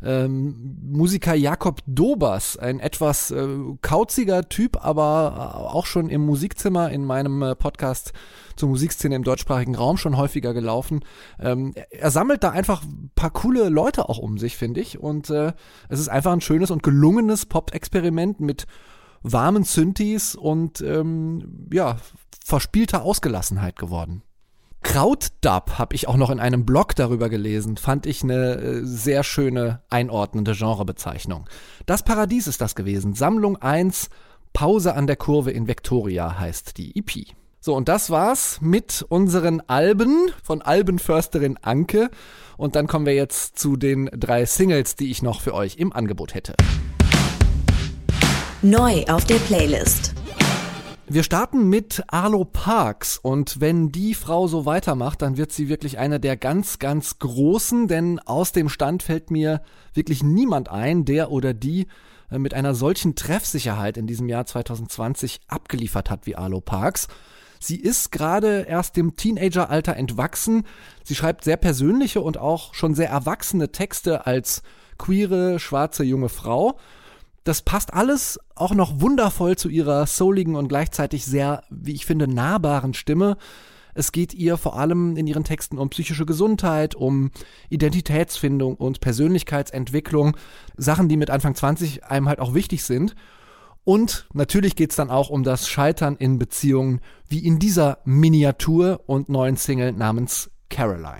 ähm, 0.03 0.77
Musiker 0.81 1.33
Jakob 1.33 1.81
Dobers, 1.86 2.57
ein 2.57 2.79
etwas 2.79 3.31
äh, 3.31 3.48
kauziger 3.81 4.48
Typ, 4.48 4.83
aber 4.83 5.74
auch 5.74 5.86
schon 5.86 6.09
im 6.09 6.21
Musikzimmer 6.21 6.89
in 6.91 7.05
meinem 7.05 7.41
äh, 7.41 7.55
Podcast 7.55 8.13
zur 8.60 8.70
Musikszene 8.70 9.16
im 9.16 9.24
deutschsprachigen 9.24 9.75
Raum 9.75 9.98
schon 9.98 10.18
häufiger 10.18 10.54
gelaufen. 10.54 11.00
Ähm, 11.39 11.74
er 11.89 12.12
sammelt 12.12 12.44
da 12.44 12.51
einfach 12.51 12.84
ein 12.84 13.12
paar 13.16 13.32
coole 13.32 13.70
Leute 13.70 14.10
auch 14.10 14.20
um 14.20 14.38
sich, 14.38 14.58
finde 14.58 14.82
ich. 14.82 15.00
Und 15.00 15.30
äh, 15.30 15.54
es 15.88 16.00
ist 16.00 16.10
einfach 16.10 16.32
ein 16.32 16.42
schönes 16.42 16.70
und 16.70 16.84
gelungenes 16.84 17.46
Pop-Experiment 17.46 18.39
mit 18.39 18.68
warmen 19.22 19.63
Synthes 19.63 20.36
und 20.36 20.82
ähm, 20.82 21.68
ja, 21.74 21.98
verspielter 22.44 23.04
Ausgelassenheit 23.04 23.78
geworden. 23.78 24.24
Krautdub 24.82 25.78
habe 25.78 25.96
ich 25.96 26.08
auch 26.08 26.16
noch 26.16 26.30
in 26.30 26.39
einem 26.39 26.66
Blog 26.66 26.96
darüber 26.96 27.30
gelesen, 27.30 27.75
fand 27.75 28.06
ich 28.06 28.24
eine 28.24 28.56
äh, 28.56 28.82
sehr 28.84 29.24
schöne 29.24 29.82
einordnende 29.89 30.54
Genrebezeichnung. 30.54 31.46
Das 31.86 32.04
Paradies 32.04 32.48
ist 32.48 32.62
das 32.62 32.75
gewesen. 32.75 33.13
Sammlung 33.13 33.58
1, 33.58 34.10
Pause 34.54 34.96
an 34.96 35.06
der 35.06 35.18
Kurve 35.18 35.51
in 35.51 35.68
Victoria 35.68 36.39
heißt 36.39 36.78
die 36.78 36.98
EP. 36.98 37.36
So, 37.62 37.75
und 37.75 37.89
das 37.89 38.10
war's 38.10 38.60
mit 38.62 39.06
unseren 39.10 39.60
Alben 39.68 40.32
von 40.42 40.62
Albenförsterin 40.62 41.58
Anke. 41.62 42.10
Und 42.56 42.78
dann 42.78 42.88
kommen 42.88 43.06
wir 43.06 43.16
jetzt 43.16 43.60
zu 43.60 43.75
den 43.75 44.10
drei 44.13 44.46
Singles, 44.46 44.96
die 44.96 45.12
ich 45.12 45.22
noch 45.22 45.42
für 45.42 45.54
euch 45.54 45.75
im 45.75 45.92
Angebot 45.92 46.36
hätte. 46.36 46.54
Neu 48.62 49.04
auf 49.10 49.25
der 49.25 49.36
Playlist. 49.36 50.13
Wir 51.10 51.24
starten 51.24 51.68
mit 51.68 52.01
Arlo 52.08 52.46
Parks 52.46 53.18
und 53.18 53.60
wenn 53.60 53.92
die 53.92 54.13
Frau 54.13 54.48
so 54.48 54.66
weitermacht, 54.66 55.22
dann 55.22 55.36
wird 55.36 55.51
sie 55.51 55.68
wirklich 55.68 55.98
eine 55.98 56.22
der 56.22 56.38
ganz, 56.38 56.80
ganz 56.80 57.20
großen, 57.20 57.89
denn 57.89 58.20
aus 58.20 58.54
dem 58.54 58.70
Stand 58.70 59.04
fällt 59.04 59.32
mir 59.32 59.62
wirklich 59.94 60.24
niemand 60.24 60.70
ein, 60.70 61.04
der 61.04 61.30
oder 61.30 61.54
die 61.54 61.88
äh, 62.32 62.39
mit 62.39 62.54
einer 62.54 62.74
solchen 62.74 63.16
Treffsicherheit 63.16 63.98
in 63.98 64.08
diesem 64.08 64.30
Jahr 64.30 64.46
2020 64.46 65.42
abgeliefert 65.50 66.10
hat 66.10 66.25
wie 66.25 66.38
Arlo 66.38 66.62
Parks. 66.62 67.10
Sie 67.60 67.75
ist 67.75 68.12
gerade 68.12 68.62
erst 68.62 68.96
dem 68.98 69.16
Teenageralter 69.16 69.96
entwachsen. 69.96 70.63
Sie 71.04 71.16
schreibt 71.16 71.44
sehr 71.44 71.58
persönliche 71.58 72.22
und 72.22 72.38
auch 72.38 72.74
schon 72.74 72.96
sehr 72.96 73.10
erwachsene 73.10 73.72
Texte 73.72 74.25
als 74.25 74.63
queere, 74.98 75.60
schwarze 75.60 76.04
junge 76.04 76.30
Frau 76.30 76.78
das 77.44 77.63
passt 77.63 77.94
alles 77.96 78.39
auch 78.56 78.75
noch 78.75 79.01
wundervoll 79.01 79.58
zu 79.58 79.70
ihrer 79.70 80.06
souligen 80.06 80.56
und 80.56 80.68
gleichzeitig 80.68 81.25
sehr, 81.25 81.63
wie 81.72 81.94
ich 81.94 82.06
finde, 82.06 82.28
nahbaren 82.28 82.94
Stimme. 82.94 83.38
Es 83.96 84.12
geht 84.12 84.36
ihr 84.36 84.56
vor 84.56 84.78
allem 84.78 85.18
in 85.18 85.25
ihren 85.25 85.44
Texten 85.44 85.78
um 85.78 85.89
psychische 85.89 86.28
Gesundheit, 86.28 86.94
um 86.94 87.32
Identitätsfindung 87.70 88.75
und 88.75 89.01
Persönlichkeitsentwicklung. 89.01 90.38
Sachen, 90.78 91.10
die 91.10 91.18
mit 91.18 91.32
Anfang 91.32 91.56
20 91.56 92.06
einem 92.06 92.30
halt 92.30 92.39
auch 92.39 92.54
wichtig 92.54 92.84
sind. 92.84 93.16
Und 93.89 94.27
natürlich 94.34 94.75
geht 94.75 94.91
es 94.91 94.98
dann 94.98 95.10
auch 95.10 95.31
um 95.31 95.41
das 95.41 95.67
Scheitern 95.67 96.15
in 96.15 96.38
Beziehungen, 96.38 97.01
wie 97.27 97.39
in 97.39 97.58
dieser 97.58 97.98
Miniatur 98.05 99.01
und 99.08 99.29
neuen 99.29 99.58
Single 99.58 99.93
namens 99.93 100.51
Caroline. 100.69 101.17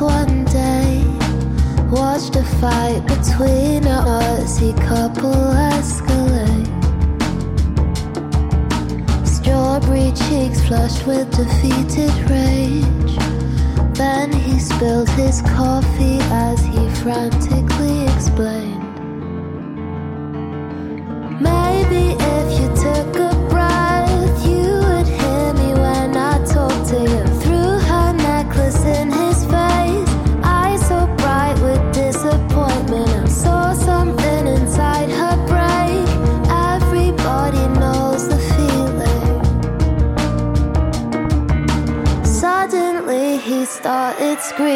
one 0.00 0.44
day. 0.46 1.02
Watched 1.90 2.36
a 2.36 2.44
fight 2.60 3.06
between 3.06 3.86
a 3.86 4.00
Aussie 4.04 4.74
couple 4.88 5.32
escalate 5.32 6.25
Strawberry 9.96 10.12
cheeks 10.28 10.60
flushed 10.68 11.06
with 11.06 11.30
defeated 11.30 12.12
rage. 12.28 13.16
Then 13.96 14.30
he 14.30 14.58
spilled 14.58 15.08
his 15.10 15.40
coffee 15.40 16.18
as 16.20 16.62
he 16.66 16.90
frantically 17.02 18.04
explained 18.04 18.85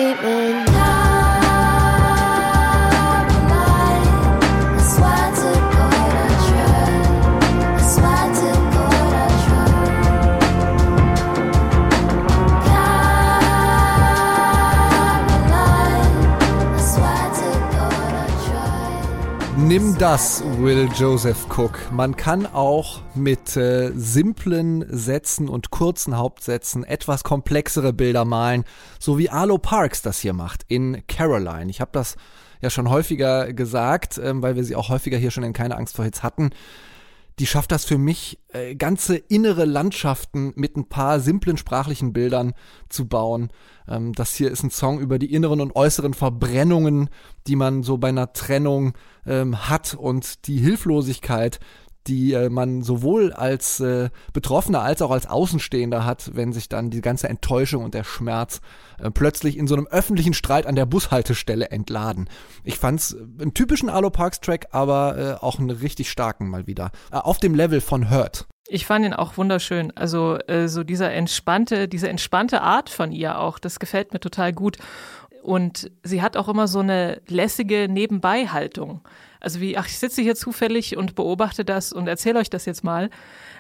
treatment 0.01 0.60
das, 20.01 20.43
Will 20.57 20.89
Joseph 20.97 21.47
Cook. 21.55 21.93
Man 21.93 22.17
kann 22.17 22.47
auch 22.47 23.03
mit 23.15 23.55
äh, 23.59 23.93
simplen 23.95 24.87
Sätzen 24.89 25.47
und 25.47 25.71
kurzen 25.71 26.17
Hauptsätzen 26.17 26.85
etwas 26.85 27.23
komplexere 27.23 27.93
Bilder 27.93 28.25
malen, 28.25 28.65
so 28.99 29.19
wie 29.19 29.29
Arlo 29.29 29.59
Parks 29.59 30.01
das 30.01 30.19
hier 30.19 30.33
macht 30.33 30.65
in 30.69 31.03
Caroline. 31.07 31.69
Ich 31.69 31.83
habe 31.83 31.91
das 31.93 32.17
ja 32.63 32.71
schon 32.71 32.89
häufiger 32.89 33.53
gesagt, 33.53 34.19
ähm, 34.25 34.41
weil 34.41 34.57
wir 34.57 34.65
sie 34.65 34.75
auch 34.75 34.89
häufiger 34.89 35.19
hier 35.19 35.31
schon 35.31 35.45
in 35.45 35.53
Keine 35.53 35.77
Angst 35.77 35.97
vor 35.97 36.07
Hits 36.07 36.23
hatten 36.23 36.49
die 37.41 37.47
schafft 37.47 37.73
das 37.73 37.87
für 37.87 37.97
mich, 37.97 38.39
äh, 38.53 38.75
ganze 38.77 39.17
innere 39.17 39.65
Landschaften 39.65 40.53
mit 40.57 40.77
ein 40.77 40.91
paar 40.91 41.21
simplen 41.21 41.57
sprachlichen 41.57 42.13
Bildern 42.13 42.53
zu 42.91 43.09
bauen. 43.09 43.49
Ähm, 43.89 44.13
das 44.13 44.35
hier 44.35 44.51
ist 44.51 44.63
ein 44.63 44.71
Song 44.71 45.01
über 45.01 45.19
die 45.19 45.33
inneren 45.33 45.63
und 45.63 45.75
äußeren 45.75 46.13
Verbrennungen, 46.13 47.09
die 47.47 47.57
man 47.57 47.83
so 47.83 47.97
bei 47.97 48.11
einer 48.11 48.35
Trennung 48.35 48.93
ähm, 49.27 49.71
hat 49.71 49.95
und 49.95 50.47
die 50.49 50.59
Hilflosigkeit, 50.59 51.61
die 52.07 52.33
äh, 52.33 52.49
man 52.49 52.83
sowohl 52.83 53.33
als 53.33 53.81
äh, 53.81 54.11
Betroffener 54.33 54.83
als 54.83 55.03
auch 55.03 55.11
als 55.11 55.27
Außenstehender 55.27 56.05
hat, 56.05 56.31
wenn 56.35 56.53
sich 56.53 56.69
dann 56.69 56.91
die 56.91 57.01
ganze 57.01 57.29
Enttäuschung 57.29 57.85
und 57.85 57.95
der 57.95 58.05
Schmerz 58.05 58.61
äh, 58.99 59.11
plötzlich 59.11 59.57
in 59.57 59.67
so 59.67 59.75
einem 59.75 59.87
öffentlichen 59.87 60.35
Streit 60.35 60.67
an 60.67 60.77
der 60.77 60.87
Bushaltestelle 60.87 61.71
entladen. 61.71 62.29
Ich 62.65 62.79
fand's 62.79 63.13
äh, 63.13 63.43
einen 63.43 63.55
typischen 63.55 63.89
Alo 63.89 64.11
Parks 64.11 64.41
Track, 64.41 64.69
aber 64.73 65.19
äh, 65.41 65.45
auch 65.45 65.59
einen 65.59 65.71
richtig 65.71 66.11
starken 66.11 66.49
mal 66.49 66.67
wieder. 66.67 66.91
Auf 67.11 67.39
dem 67.39 67.55
Level 67.55 67.81
von 67.81 68.11
Hurt. 68.11 68.47
Ich 68.69 68.87
fand 68.87 69.05
ihn 69.05 69.13
auch 69.13 69.37
wunderschön. 69.37 69.93
Also 69.97 70.39
so 70.67 70.85
dieser 70.85 71.13
entspannte, 71.13 71.89
diese 71.89 72.09
entspannte 72.09 72.61
Art 72.61 72.89
von 72.89 73.11
ihr 73.11 73.41
auch, 73.41 73.59
das 73.59 73.81
gefällt 73.81 74.13
mir 74.13 74.21
total 74.21 74.53
gut. 74.53 74.79
Und 75.43 75.91
sie 76.05 76.23
hat 76.23 76.37
auch 76.37 76.49
immer 76.49 76.69
so 76.69 76.79
eine 76.79 77.21
lässige 77.27 77.89
Nebenbeihaltung. 77.89 79.01
Also 79.41 79.61
wie, 79.61 79.77
ach, 79.77 79.87
ich 79.87 79.99
sitze 79.99 80.23
hier 80.23 80.35
zufällig 80.35 80.97
und 80.97 81.15
beobachte 81.15 81.65
das 81.65 81.93
und 81.93 82.07
erzähle 82.07 82.39
euch 82.39 82.51
das 82.51 82.67
jetzt 82.67 82.85
mal. 82.85 83.11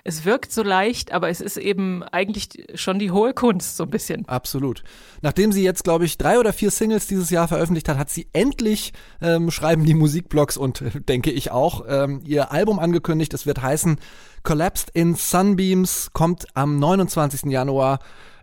Es 0.05 0.25
wirkt 0.25 0.53
so 0.53 0.63
leicht, 0.63 1.13
aber 1.13 1.29
es 1.29 1.41
ist 1.41 1.57
eben 1.57 2.03
eigentlich 2.03 2.67
schon 2.75 2.99
die 2.99 3.11
hohe 3.11 3.35
Kunst, 3.35 3.77
so 3.77 3.85
ein 3.85 3.91
bisschen. 3.91 4.27
Absolut. 4.29 4.83
Nachdem 5.21 5.53
sie 5.53 5.63
jetzt, 5.63 5.85
glaube 5.85 6.05
ich, 6.05 6.19
drei 6.19 6.39
oder 6.39 6.53
vier 6.53 6.71
Singles 6.71 7.07
dieses 7.07 7.31
Jahr 7.31 7.49
veröffentlicht 7.49 7.89
hat, 7.89 7.99
hat 7.99 8.11
sie 8.11 8.29
endlich, 8.33 8.93
ähm, 9.21 9.51
schreiben 9.51 9.85
die 9.85 9.95
Musikblogs 9.95 10.57
und 10.57 10.81
äh, 10.83 11.01
denke 11.01 11.31
ich 11.31 11.51
auch, 11.51 11.85
ähm, 11.89 12.21
ihr 12.25 12.53
Album 12.53 12.79
angekündigt. 12.79 13.35
Es 13.35 13.47
wird 13.47 13.63
heißen 13.63 13.99
Collapsed 14.43 14.91
in 14.95 15.15
Sunbeams, 15.15 16.11
kommt 16.13 16.47
am 16.55 16.79
29. 16.79 17.51
Januar. 17.51 17.99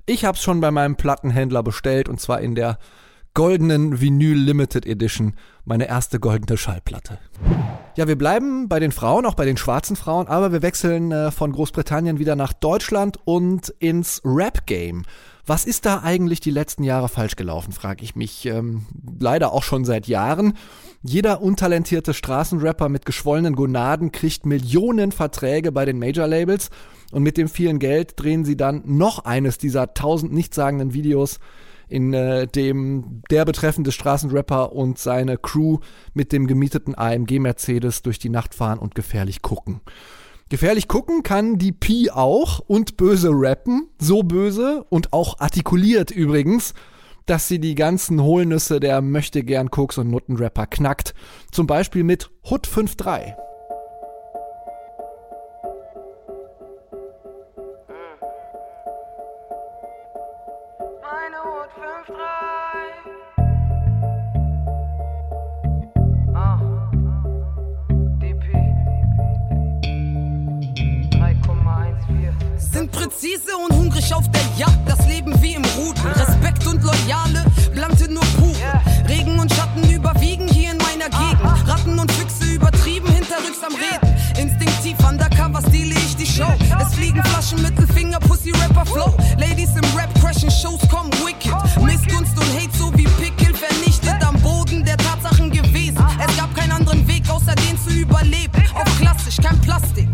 Ich 0.06 0.26
habe 0.26 0.38
es 0.38 0.44
schon 0.44 0.62
bei 0.62 0.72
meinem 0.72 0.96
Plattenhändler 0.96 1.64
bestellt 1.64 2.08
und 2.08 2.22
zwar 2.22 2.42
in 2.42 2.56
der 2.56 2.78
goldenen 3.38 4.02
Vinyl 4.02 4.36
Limited 4.36 4.88
Edition, 4.88 5.36
meine 5.64 5.88
erste 5.88 6.20
goldene 6.20 6.58
Schallplatte. 6.58 7.20
Ja, 7.96 8.08
wir 8.08 8.18
bleiben 8.18 8.68
bei 8.68 8.80
den 8.80 8.92
Frauen, 8.92 9.28
auch 9.28 9.36
bei 9.36 9.46
den 9.46 9.58
schwarzen 9.58 9.96
Frauen, 9.96 10.28
aber 10.28 10.52
wir 10.54 10.64
wechseln 10.64 11.12
äh, 11.12 11.30
von 11.30 11.52
Großbritannien 11.52 12.18
wieder 12.18 12.36
nach 12.36 12.52
Deutschland 12.52 13.20
und 13.26 13.70
ins 13.78 14.24
Rap-Game. 14.26 15.04
Was 15.46 15.66
ist 15.66 15.86
da 15.86 16.02
eigentlich 16.02 16.40
die 16.40 16.50
letzten 16.50 16.82
Jahre 16.82 17.10
falsch 17.10 17.36
gelaufen, 17.36 17.74
frage 17.74 18.04
ich 18.04 18.16
mich 18.16 18.48
ähm, 18.48 18.88
leider 19.20 19.54
auch 19.54 19.62
schon 19.62 19.86
seit 19.86 20.08
Jahren. 20.08 20.54
Jeder 21.04 21.44
untalentierte 21.44 22.16
Straßenrapper 22.16 22.90
mit 22.90 23.06
geschwollenen 23.06 23.56
Gonaden 23.56 24.12
kriegt 24.12 24.48
Millionen 24.48 25.12
Verträge 25.12 25.72
bei 25.72 25.86
den 25.86 26.00
Major-Labels 26.00 26.72
und 27.12 27.22
mit 27.22 27.38
dem 27.38 27.50
vielen 27.50 27.78
Geld 27.78 28.14
drehen 28.16 28.46
sie 28.46 28.58
dann 28.58 28.82
noch 28.86 29.26
eines 29.26 29.60
dieser 29.60 29.94
tausend 29.94 30.34
nichtssagenden 30.34 30.96
Videos 30.96 31.40
in 31.88 32.14
äh, 32.14 32.48
dem 32.48 33.22
der 33.30 33.46
betreffende 33.46 33.92
Straßenrapper 33.92 34.74
und 34.74 35.00
seine 35.00 35.38
Crew 35.38 35.80
mit 36.14 36.32
dem 36.32 36.48
gemieteten 36.48 36.98
AMG 36.98 37.40
Mercedes 37.40 38.02
durch 38.02 38.20
die 38.20 38.30
Nacht 38.30 38.56
fahren 38.56 38.80
und 38.80 38.96
gefährlich 38.96 39.42
gucken. 39.42 39.82
Gefährlich 40.50 40.88
gucken 40.88 41.24
kann 41.24 41.58
die 41.58 41.74
Pi 41.74 42.10
auch 42.10 42.60
und 42.60 42.96
böse 42.96 43.30
rappen, 43.32 43.90
so 44.00 44.24
böse 44.24 44.86
und 44.90 45.12
auch 45.12 45.40
artikuliert 45.40 46.10
übrigens, 46.12 46.74
dass 47.26 47.50
sie 47.50 47.60
die 47.60 47.76
ganzen 47.76 48.22
Hohlnüsse 48.22 48.80
der 48.80 49.02
möchte 49.02 49.44
gern 49.44 49.70
Koks 49.70 49.98
und 49.98 50.10
Nuttenrapper 50.10 50.66
knackt. 50.66 51.14
Zum 51.52 51.68
Beispiel 51.68 52.04
mit 52.04 52.30
Hut 52.50 52.68
53. 52.74 53.36
disgusting. 99.80 100.07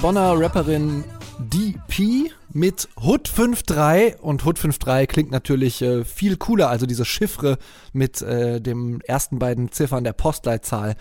Bonner 0.00 0.38
Rapperin 0.38 1.02
DP 1.40 2.30
mit 2.52 2.88
Hood 3.00 3.30
53 3.36 4.20
und 4.20 4.46
Hood 4.46 4.62
53 4.62 5.08
klingt 5.08 5.30
natürlich 5.32 5.82
äh, 5.82 6.04
viel 6.04 6.36
cooler, 6.36 6.68
also 6.70 6.86
diese 6.86 7.04
Chiffre 7.04 7.58
mit 7.92 8.22
äh, 8.22 8.60
dem 8.60 9.00
ersten 9.00 9.40
beiden 9.40 9.72
Ziffern 9.72 10.04
der 10.04 10.12
Postleitzahl 10.12 10.94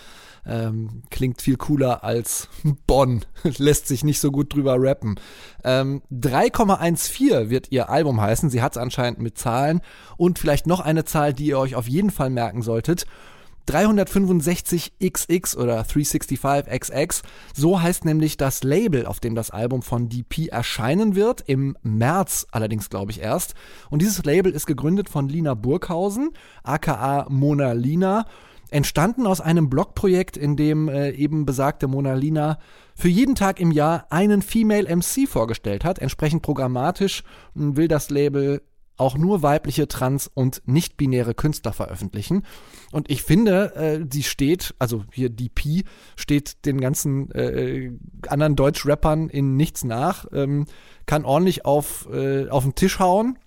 ähm, 0.48 1.04
klingt 1.12 1.42
viel 1.44 1.58
cooler 1.58 2.04
als 2.04 2.50
Bonn, 2.88 3.24
lässt 3.58 3.88
sich 3.88 4.04
nicht 4.04 4.20
so 4.20 4.32
gut 4.32 4.56
drüber 4.56 4.78
rappen. 4.80 5.20
Ähm, 5.64 6.02
3,14 6.12 7.50
wird 7.50 7.72
ihr 7.72 7.90
Album 7.90 8.20
heißen, 8.20 8.50
sie 8.50 8.62
hat 8.64 8.74
es 8.74 8.78
anscheinend 8.78 9.20
mit 9.20 9.38
Zahlen. 9.38 9.82
Und 10.18 10.40
vielleicht 10.40 10.66
noch 10.66 10.80
eine 10.80 11.06
Zahl, 11.06 11.34
die 11.34 11.48
ihr 11.48 11.60
euch 11.60 11.76
auf 11.76 11.88
jeden 11.88 12.12
Fall 12.12 12.30
merken 12.30 12.62
solltet. 12.64 13.06
365XX 13.68 15.58
oder 15.58 15.82
365XX. 15.82 17.22
So 17.54 17.82
heißt 17.82 18.06
nämlich 18.06 18.38
das 18.38 18.64
Label, 18.64 19.06
auf 19.06 19.20
dem 19.20 19.36
das 19.36 19.52
Album 19.52 19.82
von 19.82 20.10
DP 20.10 20.48
erscheinen 20.48 21.16
wird. 21.16 21.42
Im 21.42 21.78
März 21.84 22.48
allerdings, 22.52 22.90
glaube 22.90 23.12
ich, 23.12 23.22
erst. 23.22 23.54
Und 23.90 24.02
dieses 24.02 24.24
Label 24.24 24.52
ist 24.52 24.66
gegründet 24.66 25.10
von 25.10 25.28
Lina 25.30 25.54
Burghausen, 25.54 26.32
aka 26.64 27.28
Mona 27.30 27.74
Lina. 27.74 28.26
Entstanden 28.70 29.26
aus 29.26 29.40
einem 29.40 29.70
Blogprojekt, 29.70 30.36
in 30.36 30.58
dem 30.58 30.90
äh, 30.90 31.12
eben 31.12 31.46
besagte 31.46 31.88
Mona 31.88 32.16
Lina 32.16 32.60
für 32.96 33.08
jeden 33.08 33.36
Tag 33.36 33.62
im 33.62 33.72
Jahr 33.72 34.08
einen 34.10 34.42
Female 34.42 34.94
MC 34.94 35.28
vorgestellt 35.28 35.86
hat. 35.86 36.00
Entsprechend 36.00 36.42
programmatisch 36.42 37.24
mh, 37.54 37.78
will 37.78 37.88
das 37.88 38.10
Label 38.10 38.62
auch 38.98 39.18
nur 39.18 39.44
weibliche 39.44 39.88
trans- 39.88 40.30
und 40.34 40.62
nicht-binäre 40.66 41.34
Künstler 41.34 41.74
veröffentlichen. 41.74 42.44
Und 42.92 43.10
ich 43.10 43.24
finde, 43.24 43.76
äh, 43.76 44.06
sie 44.12 44.24
steht, 44.24 44.74
also 44.80 45.04
hier 45.12 45.30
DP, 45.30 45.84
steht 46.16 46.66
den 46.66 46.82
ganzen 46.82 47.32
äh, 47.32 47.92
anderen 48.28 48.56
Deutsch-Rappern 48.56 49.30
in 49.30 49.56
nichts 49.56 49.84
nach, 49.84 50.26
ähm, 50.34 50.66
kann 51.06 51.26
ordentlich 51.26 51.66
auf, 51.66 52.08
äh, 52.12 52.50
auf 52.50 52.64
den 52.64 52.76
Tisch 52.76 53.00
hauen 53.00 53.38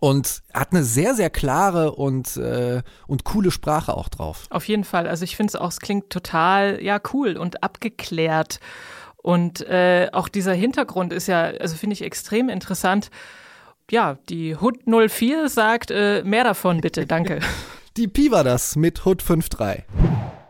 und 0.00 0.42
hat 0.54 0.72
eine 0.72 0.84
sehr, 0.84 1.14
sehr 1.14 1.30
klare 1.30 1.92
und, 1.92 2.36
äh, 2.36 2.82
und 3.06 3.24
coole 3.24 3.50
Sprache 3.50 3.96
auch 3.96 4.08
drauf. 4.08 4.46
Auf 4.50 4.66
jeden 4.68 4.84
Fall. 4.84 5.06
Also 5.06 5.24
ich 5.24 5.36
finde 5.36 5.50
es 5.50 5.56
auch, 5.56 5.68
es 5.68 5.80
klingt 5.80 6.10
total, 6.10 6.82
ja, 6.82 7.00
cool 7.12 7.36
und 7.36 7.62
abgeklärt. 7.62 8.60
Und 9.16 9.60
äh, 9.62 10.08
auch 10.12 10.28
dieser 10.28 10.54
Hintergrund 10.54 11.12
ist 11.12 11.26
ja, 11.26 11.42
also 11.42 11.76
finde 11.76 11.94
ich 11.94 12.02
extrem 12.02 12.48
interessant. 12.48 13.10
Ja, 13.90 14.18
die 14.28 14.54
Hood 14.54 14.86
04 14.86 15.48
sagt, 15.48 15.90
äh, 15.90 16.22
mehr 16.22 16.44
davon 16.44 16.82
bitte, 16.82 17.06
danke. 17.06 17.40
Die 17.96 18.06
Pi 18.06 18.30
war 18.30 18.44
das 18.44 18.76
mit 18.76 19.04
Hood 19.06 19.26
53. 19.26 19.84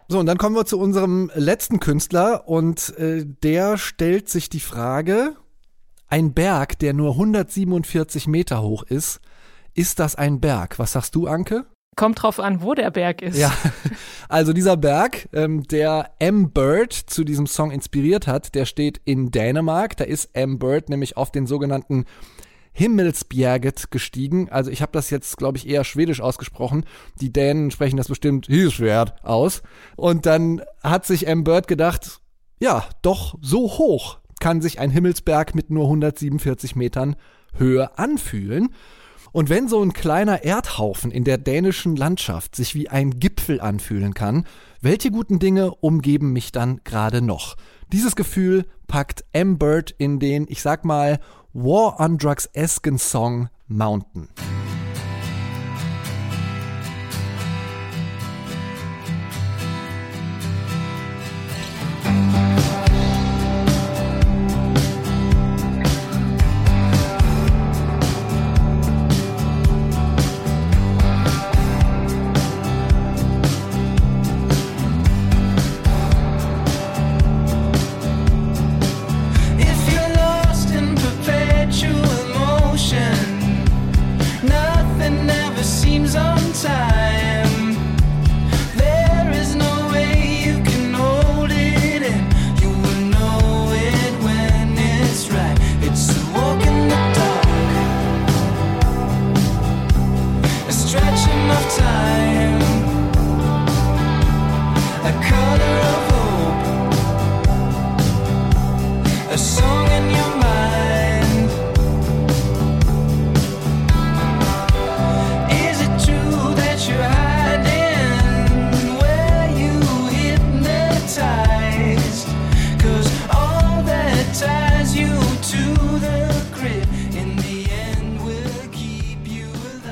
So, 0.09 0.19
und 0.19 0.27
dann 0.27 0.39
kommen 0.39 0.57
wir 0.57 0.67
zu 0.67 0.79
unserem 0.79 1.31
letzten 1.35 1.81
Künstler 1.81 2.49
und 2.49 2.99
äh, 2.99 3.25
der 3.25 3.79
stellt 3.79 4.29
sich 4.29 4.51
die 4.51 4.61
Frage, 4.61 5.37
ein 6.09 6.35
Berg, 6.35 6.79
der 6.81 6.95
nur 6.95 7.13
147 7.13 8.27
Meter 8.27 8.61
hoch 8.61 8.83
ist, 8.83 9.21
ist 9.73 10.01
das 10.01 10.17
ein 10.17 10.41
Berg? 10.41 10.79
Was 10.79 10.93
sagst 10.93 11.15
du, 11.15 11.27
Anke? 11.27 11.65
Kommt 11.95 12.23
drauf 12.23 12.41
an, 12.41 12.63
wo 12.63 12.75
der 12.75 12.91
Berg 12.91 13.23
ist. 13.23 13.39
Ja, 13.39 13.53
also 14.29 14.53
dieser 14.53 14.77
Berg, 14.77 15.29
ähm, 15.33 15.63
der 15.63 16.11
M. 16.19 16.51
Bird 16.51 16.93
zu 16.93 17.23
diesem 17.23 17.47
Song 17.47 17.71
inspiriert 17.71 18.27
hat, 18.27 18.55
der 18.55 18.65
steht 18.65 19.01
in 19.05 19.31
Dänemark. 19.31 19.97
Da 19.97 20.05
ist 20.05 20.31
M. 20.33 20.59
Bird 20.59 20.89
nämlich 20.89 21.17
auf 21.17 21.31
den 21.31 21.47
sogenannten 21.47 22.05
Himmelsbjerget 22.79 23.91
gestiegen. 23.91 24.49
Also 24.51 24.71
ich 24.71 24.83
habe 24.83 24.93
das 24.93 25.11
jetzt, 25.11 25.37
glaube 25.37 25.59
ich, 25.59 25.69
eher 25.69 25.83
schwedisch 25.83 26.21
ausgesprochen. 26.21 26.85
Die 27.21 27.33
Dänen 27.33 27.73
sprechen 27.73 27.97
das 27.97 28.07
bestimmt 28.07 28.47
Hilswert 28.47 29.25
aus. 29.25 29.63
Und 29.97 30.27
dann 30.27 30.63
hat 30.81 31.05
sich 31.05 31.27
M. 31.27 31.43
Bird 31.43 31.67
gedacht, 31.67 32.21
ja, 32.61 32.85
doch 33.03 33.37
so 33.43 33.63
hoch 33.79 34.19
kann 34.39 34.61
sich 34.61 34.79
ein 34.79 34.91
Himmelsberg 34.91 35.57
mit 35.57 35.71
nur 35.71 35.87
147 35.87 36.77
Metern 36.77 37.17
Höhe 37.57 37.99
anfühlen. 37.99 38.69
Und 39.33 39.51
wenn 39.51 39.69
so 39.69 39.83
ein 39.83 39.93
kleiner 39.93 40.45
Erdhaufen 40.45 41.11
in 41.11 41.25
der 41.25 41.37
dänischen 41.37 41.97
Landschaft 41.97 42.55
sich 42.55 42.77
wie 42.77 42.89
ein 42.89 43.19
Gipfel 43.19 43.61
anfühlen 43.61 44.15
kann, 44.15 44.47
welche 44.81 45.11
guten 45.11 45.41
Dinge 45.41 45.75
umgeben 45.75 46.33
mich 46.33 46.53
dann 46.53 46.81
gerade 46.85 47.23
noch? 47.23 47.57
Dieses 47.93 48.15
Gefühl 48.15 48.67
packt 48.87 49.25
M. 49.33 49.59
Bird 49.59 49.95
in 49.99 50.21
den, 50.21 50.47
ich 50.49 50.63
sag 50.63 50.85
mal, 50.85 51.19
War 51.61 51.99
on 51.99 52.19
Drugs-esken 52.19 52.99
Song 52.99 53.49
Mountain. 53.67 54.29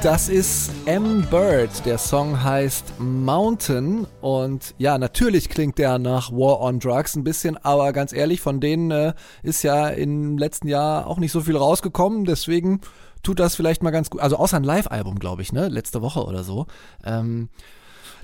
Das 0.06 0.28
ist 0.28 0.70
M. 0.84 1.26
Bird. 1.32 1.84
Der 1.84 1.98
Song 1.98 2.40
heißt 2.40 3.00
Mountain. 3.00 4.06
Und 4.20 4.72
ja, 4.78 4.98
natürlich 4.98 5.48
klingt 5.48 5.78
der 5.78 5.98
nach 5.98 6.30
War 6.30 6.60
on 6.60 6.78
Drugs 6.78 7.16
ein 7.16 7.24
bisschen, 7.24 7.56
aber 7.56 7.92
ganz 7.92 8.12
ehrlich, 8.12 8.40
von 8.40 8.60
denen 8.60 8.92
äh, 8.92 9.14
ist 9.42 9.64
ja 9.64 9.88
im 9.88 10.38
letzten 10.38 10.68
Jahr 10.68 11.08
auch 11.08 11.18
nicht 11.18 11.32
so 11.32 11.40
viel 11.40 11.56
rausgekommen. 11.56 12.24
Deswegen 12.24 12.82
tut 13.24 13.40
das 13.40 13.56
vielleicht 13.56 13.82
mal 13.82 13.90
ganz 13.90 14.08
gut. 14.08 14.20
Also 14.20 14.36
außer 14.36 14.56
ein 14.58 14.62
Live-Album, 14.62 15.18
glaube 15.18 15.42
ich, 15.42 15.52
ne? 15.52 15.66
Letzte 15.66 16.02
Woche 16.02 16.24
oder 16.24 16.44
so. 16.44 16.68
Ähm, 17.04 17.48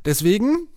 deswegen 0.04 0.68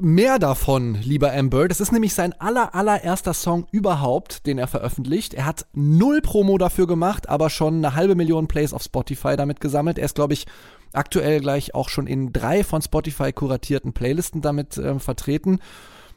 mehr 0.00 0.38
davon, 0.38 0.94
lieber 0.94 1.32
Amber. 1.32 1.68
Das 1.68 1.80
ist 1.80 1.92
nämlich 1.92 2.14
sein 2.14 2.34
aller, 2.38 2.74
allererster 2.74 3.34
Song 3.34 3.66
überhaupt, 3.70 4.46
den 4.46 4.58
er 4.58 4.66
veröffentlicht. 4.66 5.34
Er 5.34 5.46
hat 5.46 5.66
null 5.72 6.20
Promo 6.20 6.58
dafür 6.58 6.86
gemacht, 6.86 7.28
aber 7.28 7.50
schon 7.50 7.76
eine 7.76 7.94
halbe 7.94 8.14
Million 8.14 8.46
Plays 8.46 8.74
auf 8.74 8.82
Spotify 8.82 9.36
damit 9.36 9.60
gesammelt. 9.60 9.98
Er 9.98 10.04
ist, 10.04 10.16
glaube 10.16 10.34
ich, 10.34 10.46
aktuell 10.92 11.40
gleich 11.40 11.74
auch 11.74 11.88
schon 11.88 12.06
in 12.06 12.32
drei 12.32 12.62
von 12.62 12.82
Spotify 12.82 13.32
kuratierten 13.32 13.92
Playlisten 13.92 14.42
damit 14.42 14.76
äh, 14.76 14.98
vertreten. 14.98 15.60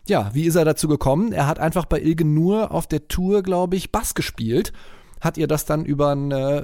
Ja, 0.08 0.30
wie 0.34 0.46
ist 0.46 0.56
er 0.56 0.66
dazu 0.66 0.88
gekommen? 0.88 1.32
Er 1.32 1.48
hat 1.48 1.60
einfach 1.60 1.86
bei 1.86 2.02
Ilgen 2.02 2.34
nur 2.34 2.72
auf 2.72 2.88
der 2.88 3.08
Tour, 3.08 3.44
glaube 3.44 3.76
ich, 3.76 3.92
Bass 3.92 4.14
gespielt 4.14 4.74
hat 5.20 5.38
ihr 5.38 5.48
das 5.48 5.66
dann 5.66 5.86
über 5.86 6.12
ein 6.12 6.32
äh, 6.32 6.64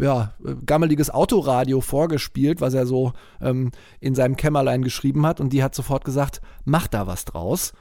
ja, 0.00 0.32
gammeliges 0.66 1.10
Autoradio 1.10 1.80
vorgespielt, 1.80 2.60
was 2.60 2.74
er 2.74 2.86
so 2.86 3.12
ähm, 3.40 3.70
in 4.00 4.14
seinem 4.14 4.36
Kämmerlein 4.36 4.82
geschrieben 4.82 5.26
hat. 5.26 5.40
Und 5.40 5.52
die 5.52 5.62
hat 5.62 5.74
sofort 5.74 6.04
gesagt, 6.04 6.40
mach 6.64 6.86
da 6.86 7.06
was 7.06 7.24
draus. 7.24 7.72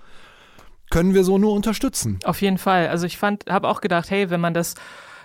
Können 0.90 1.14
wir 1.14 1.24
so 1.24 1.38
nur 1.38 1.54
unterstützen. 1.54 2.20
Auf 2.26 2.42
jeden 2.42 2.58
Fall. 2.58 2.88
Also 2.88 3.06
ich 3.06 3.18
fand, 3.18 3.46
habe 3.48 3.68
auch 3.68 3.82
gedacht, 3.82 4.10
hey, 4.10 4.30
wenn 4.30 4.42
man 4.42 4.54
das 4.54 4.76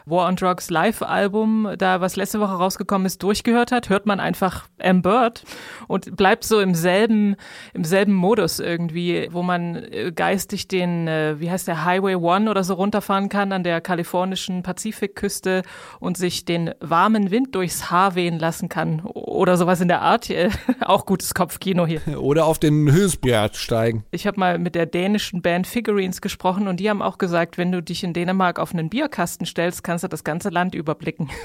war 0.07 0.29
on 0.29 0.37
Drugs 0.37 0.71
Live-Album, 0.71 1.75
da 1.79 2.01
was 2.01 2.17
letzte 2.17 2.41
Woche 2.41 2.55
rausgekommen 2.55 3.07
ist, 3.07 3.23
durchgehört 3.23 3.73
hat, 3.73 3.89
hört 3.89 4.07
man 4.07 4.21
einfach 4.21 4.69
M. 4.79 5.03
Bird 5.03 5.45
und 5.89 6.17
bleibt 6.17 6.45
so 6.45 6.61
im 6.61 6.75
selben, 6.75 7.37
im 7.73 7.85
selben 7.85 8.13
Modus 8.13 8.61
irgendwie, 8.61 9.29
wo 9.31 9.43
man 9.43 9.77
äh, 9.77 10.13
geistig 10.15 10.69
den, 10.69 11.09
äh, 11.09 11.41
wie 11.41 11.51
heißt 11.51 11.69
der, 11.69 11.85
Highway 11.85 12.17
One 12.17 12.51
oder 12.51 12.65
so 12.65 12.75
runterfahren 12.75 13.29
kann 13.29 13.53
an 13.53 13.63
der 13.63 13.81
kalifornischen 13.81 14.63
Pazifikküste 14.63 15.63
und 16.01 16.17
sich 16.17 16.45
den 16.45 16.73
warmen 16.81 17.31
Wind 17.31 17.55
durchs 17.55 17.91
Haar 17.91 18.15
wehen 18.15 18.39
lassen 18.39 18.69
kann 18.69 19.01
oder 19.05 19.57
sowas 19.57 19.81
in 19.81 19.89
der 19.89 20.03
Art. 20.03 20.29
Auch 20.81 21.07
gutes 21.07 21.35
Kopfkino 21.35 21.87
hier. 21.87 22.01
Oder 22.19 22.47
auf 22.47 22.59
den 22.59 22.91
Höchstberg 22.91 23.57
steigen. 23.57 24.05
Ich 24.11 24.27
habe 24.27 24.41
mal 24.41 24.59
mit 24.59 24.75
der 24.75 24.87
dänischen 24.87 25.43
Band 25.43 25.67
Figurines 25.67 26.21
gesprochen 26.21 26.69
und 26.69 26.81
die 26.81 26.89
haben 26.89 27.03
auch 27.03 27.19
gesagt, 27.19 27.59
wenn 27.59 27.73
du 27.73 27.83
dich 27.83 28.05
in 28.05 28.13
Dänemark 28.13 28.59
auf 28.59 28.73
einen 28.73 28.89
Bierkasten 28.89 29.47
stellst, 29.47 29.85
kannst 29.85 29.94
du 30.03 30.09
das 30.09 30.25
ganze 30.25 30.49
Land 30.49 30.75
überblicken. 30.75 31.31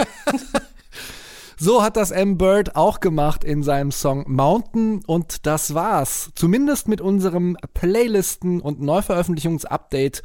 So 1.62 1.84
hat 1.84 1.98
das 1.98 2.12
M. 2.12 2.38
Bird 2.38 2.78
auch 2.78 3.02
gemacht 3.02 3.44
in 3.44 3.64
seinem 3.64 3.92
Song 3.92 4.24
Mountain 4.32 5.04
und 5.06 5.46
das 5.46 5.74
war's. 5.74 6.32
Zumindest 6.34 6.88
mit 6.88 7.02
unserem 7.02 7.58
Playlisten- 7.74 8.62
und 8.62 8.80
Neuveröffentlichungsupdate. 8.80 10.24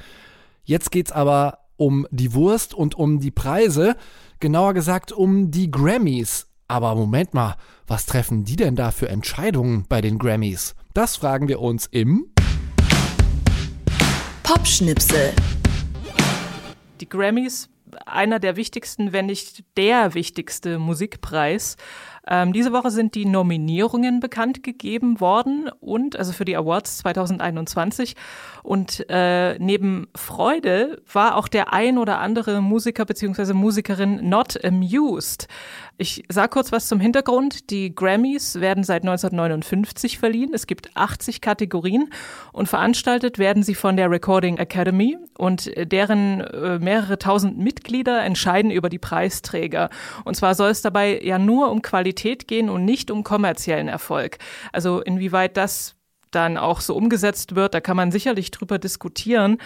Jetzt 0.62 0.92
geht's 0.92 1.10
aber 1.10 1.58
um 1.76 2.06
die 2.12 2.34
Wurst 2.34 2.72
und 2.72 2.94
um 2.94 3.18
die 3.18 3.32
Preise. 3.32 3.96
Genauer 4.38 4.74
gesagt 4.74 5.10
um 5.10 5.50
die 5.50 5.72
Grammys. 5.72 6.46
Aber 6.68 6.94
Moment 6.94 7.34
mal, 7.34 7.56
was 7.88 8.06
treffen 8.06 8.44
die 8.44 8.54
denn 8.54 8.76
da 8.76 8.92
für 8.92 9.08
Entscheidungen 9.08 9.87
bei 9.88 10.00
den 10.00 10.18
Grammys? 10.20 10.76
Das 10.92 11.16
fragen 11.16 11.48
wir 11.48 11.60
uns 11.60 11.87
im 11.87 12.26
Popschnipsel. 14.44 15.32
Die 17.00 17.08
Grammys 17.08 17.68
einer 18.07 18.38
der 18.38 18.57
wichtigsten, 18.57 19.12
wenn 19.12 19.26
nicht 19.26 19.64
der 19.76 20.14
wichtigste 20.14 20.78
Musikpreis. 20.78 21.76
Ähm, 22.26 22.52
diese 22.52 22.72
Woche 22.72 22.90
sind 22.90 23.14
die 23.14 23.26
Nominierungen 23.26 24.20
bekannt 24.20 24.62
gegeben 24.62 25.20
worden 25.20 25.68
und 25.80 26.16
also 26.16 26.32
für 26.32 26.46
die 26.46 26.56
Awards 26.56 26.98
2021 26.98 28.16
und 28.62 29.04
äh, 29.10 29.58
neben 29.58 30.08
Freude 30.14 31.02
war 31.12 31.37
auch 31.37 31.48
der 31.48 31.72
ein 31.74 31.98
oder 31.98 32.18
andere 32.20 32.62
Musiker 32.62 33.04
bzw. 33.04 33.52
Musikerin 33.52 34.28
not 34.28 34.62
amused. 34.64 35.48
Ich 35.96 36.24
sage 36.28 36.48
kurz 36.48 36.72
was 36.72 36.88
zum 36.88 36.98
Hintergrund. 36.98 37.70
Die 37.70 37.94
Grammys 37.94 38.60
werden 38.60 38.82
seit 38.82 39.02
1959 39.02 40.18
verliehen. 40.18 40.50
Es 40.52 40.66
gibt 40.66 40.96
80 40.96 41.40
Kategorien 41.40 42.10
und 42.52 42.68
veranstaltet 42.68 43.38
werden 43.38 43.62
sie 43.62 43.74
von 43.74 43.96
der 43.96 44.10
Recording 44.10 44.56
Academy 44.56 45.18
und 45.37 45.70
deren 45.76 46.40
äh, 46.40 46.78
mehrere 46.80 47.18
tausend 47.18 47.58
Mitglieder 47.58 48.24
entscheiden 48.24 48.70
über 48.70 48.88
die 48.88 48.98
Preisträger. 48.98 49.90
Und 50.24 50.37
zwar 50.37 50.54
soll 50.54 50.70
es 50.70 50.82
dabei 50.82 51.20
ja 51.22 51.38
nur 51.38 51.70
um 51.70 51.82
Qualität 51.82 52.13
gehen 52.14 52.68
und 52.68 52.85
nicht 52.85 53.11
um 53.11 53.24
kommerziellen 53.24 53.88
Erfolg. 53.88 54.38
Also 54.72 55.00
inwieweit 55.00 55.57
das 55.57 55.96
dann 56.31 56.57
auch 56.57 56.81
so 56.81 56.94
umgesetzt 56.96 57.55
wird, 57.55 57.74
da 57.74 57.81
kann 57.81 57.96
man 57.96 58.11
sicherlich 58.11 58.50
drüber 58.50 58.79
diskutieren. 58.79 59.59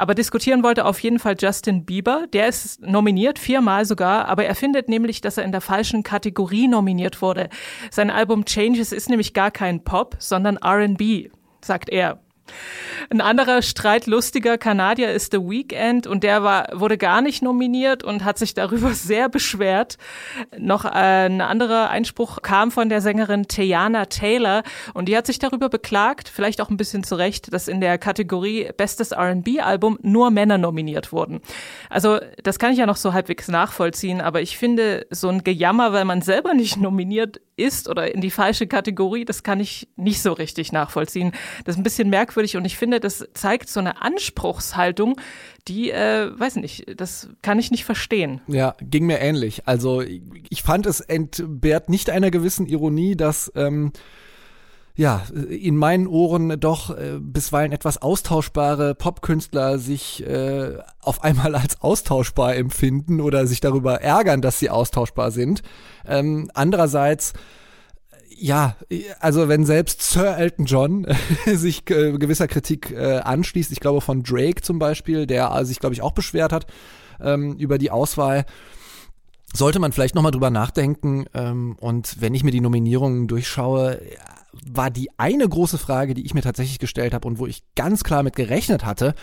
Aber 0.00 0.14
diskutieren 0.14 0.62
wollte 0.62 0.84
auf 0.84 1.00
jeden 1.00 1.18
Fall 1.18 1.34
Justin 1.38 1.84
Bieber. 1.84 2.26
Der 2.32 2.46
ist 2.46 2.80
nominiert, 2.80 3.38
viermal 3.38 3.84
sogar, 3.84 4.26
aber 4.28 4.44
er 4.44 4.54
findet 4.54 4.88
nämlich, 4.88 5.20
dass 5.20 5.38
er 5.38 5.44
in 5.44 5.50
der 5.50 5.60
falschen 5.60 6.04
Kategorie 6.04 6.68
nominiert 6.68 7.20
wurde. 7.20 7.48
Sein 7.90 8.10
Album 8.10 8.44
Changes 8.44 8.92
ist 8.92 9.10
nämlich 9.10 9.34
gar 9.34 9.50
kein 9.50 9.82
Pop, 9.82 10.14
sondern 10.20 10.56
RB, 10.56 11.32
sagt 11.60 11.90
er. 11.90 12.20
Ein 13.10 13.20
anderer 13.20 13.62
streitlustiger 13.62 14.58
Kanadier 14.58 15.12
ist 15.12 15.32
The 15.32 15.38
Weeknd 15.38 16.06
und 16.06 16.22
der 16.22 16.42
war, 16.42 16.68
wurde 16.72 16.98
gar 16.98 17.22
nicht 17.22 17.42
nominiert 17.42 18.04
und 18.04 18.24
hat 18.24 18.38
sich 18.38 18.54
darüber 18.54 18.90
sehr 18.94 19.28
beschwert. 19.28 19.96
Noch 20.58 20.84
ein 20.84 21.40
anderer 21.40 21.90
Einspruch 21.90 22.42
kam 22.42 22.70
von 22.70 22.88
der 22.88 23.00
Sängerin 23.00 23.48
Teyana 23.48 24.06
Taylor 24.06 24.62
und 24.94 25.08
die 25.08 25.16
hat 25.16 25.26
sich 25.26 25.38
darüber 25.38 25.68
beklagt, 25.68 26.28
vielleicht 26.28 26.60
auch 26.60 26.70
ein 26.70 26.76
bisschen 26.76 27.04
zu 27.04 27.14
Recht, 27.14 27.52
dass 27.52 27.68
in 27.68 27.80
der 27.80 27.98
Kategorie 27.98 28.70
Bestes 28.76 29.12
R&B-Album 29.12 29.98
nur 30.02 30.30
Männer 30.30 30.58
nominiert 30.58 31.12
wurden. 31.12 31.40
Also 31.88 32.18
das 32.42 32.58
kann 32.58 32.72
ich 32.72 32.78
ja 32.78 32.86
noch 32.86 32.96
so 32.96 33.12
halbwegs 33.12 33.48
nachvollziehen, 33.48 34.20
aber 34.20 34.42
ich 34.42 34.58
finde 34.58 35.06
so 35.10 35.28
ein 35.28 35.44
Gejammer, 35.44 35.92
weil 35.92 36.04
man 36.04 36.22
selber 36.22 36.54
nicht 36.54 36.76
nominiert 36.76 37.40
ist 37.58 37.88
oder 37.88 38.14
in 38.14 38.20
die 38.20 38.30
falsche 38.30 38.66
Kategorie, 38.66 39.24
das 39.24 39.42
kann 39.42 39.60
ich 39.60 39.88
nicht 39.96 40.22
so 40.22 40.32
richtig 40.32 40.72
nachvollziehen. 40.72 41.32
Das 41.64 41.74
ist 41.74 41.80
ein 41.80 41.82
bisschen 41.82 42.10
merkwürdig 42.10 42.56
und 42.56 42.64
ich 42.64 42.76
finde, 42.76 43.00
das 43.00 43.26
zeigt 43.34 43.68
so 43.68 43.80
eine 43.80 44.00
Anspruchshaltung, 44.02 45.20
die, 45.66 45.90
äh, 45.90 46.30
weiß 46.38 46.56
nicht, 46.56 47.00
das 47.00 47.28
kann 47.42 47.58
ich 47.58 47.70
nicht 47.70 47.84
verstehen. 47.84 48.40
Ja, 48.46 48.74
ging 48.80 49.06
mir 49.06 49.18
ähnlich. 49.18 49.66
Also 49.66 50.02
ich 50.02 50.62
fand 50.62 50.86
es 50.86 51.00
entbehrt 51.00 51.88
nicht 51.88 52.10
einer 52.10 52.30
gewissen 52.30 52.66
Ironie, 52.66 53.16
dass 53.16 53.52
ähm, 53.54 53.92
ja, 54.98 55.22
in 55.48 55.76
meinen 55.76 56.08
Ohren 56.08 56.58
doch 56.58 56.90
äh, 56.90 57.20
bisweilen 57.20 57.70
etwas 57.70 58.02
austauschbare 58.02 58.96
Popkünstler 58.96 59.78
sich 59.78 60.26
äh, 60.26 60.76
auf 61.00 61.22
einmal 61.22 61.54
als 61.54 61.80
austauschbar 61.80 62.56
empfinden 62.56 63.20
oder 63.20 63.46
sich 63.46 63.60
darüber 63.60 64.02
ärgern, 64.02 64.42
dass 64.42 64.58
sie 64.58 64.70
austauschbar 64.70 65.30
sind. 65.30 65.62
Ähm, 66.04 66.50
andererseits 66.52 67.32
ja, 68.40 68.76
also 69.20 69.48
wenn 69.48 69.64
selbst 69.64 70.02
Sir 70.02 70.36
Elton 70.36 70.66
John 70.66 71.06
sich 71.46 71.88
äh, 71.90 72.18
gewisser 72.18 72.48
Kritik 72.48 72.90
äh, 72.90 73.18
anschließt, 73.18 73.70
ich 73.70 73.80
glaube 73.80 74.00
von 74.00 74.24
Drake 74.24 74.62
zum 74.62 74.80
Beispiel, 74.80 75.26
der 75.28 75.52
äh, 75.54 75.64
sich, 75.64 75.78
glaube 75.78 75.94
ich, 75.94 76.02
auch 76.02 76.12
beschwert 76.12 76.52
hat 76.52 76.66
ähm, 77.20 77.56
über 77.56 77.78
die 77.78 77.92
Auswahl, 77.92 78.46
sollte 79.54 79.78
man 79.78 79.92
vielleicht 79.92 80.14
nochmal 80.14 80.32
drüber 80.32 80.50
nachdenken. 80.50 81.26
Ähm, 81.34 81.76
und 81.80 82.20
wenn 82.20 82.34
ich 82.34 82.44
mir 82.44 82.50
die 82.50 82.60
Nominierungen 82.60 83.28
durchschaue, 83.28 84.00
war 84.66 84.90
die 84.90 85.10
eine 85.18 85.48
große 85.48 85.78
Frage, 85.78 86.14
die 86.14 86.24
ich 86.24 86.34
mir 86.34 86.42
tatsächlich 86.42 86.78
gestellt 86.78 87.14
habe 87.14 87.28
und 87.28 87.38
wo 87.38 87.46
ich 87.46 87.62
ganz 87.74 88.04
klar 88.04 88.22
mit 88.22 88.36
gerechnet 88.36 88.84
hatte, 88.84 89.14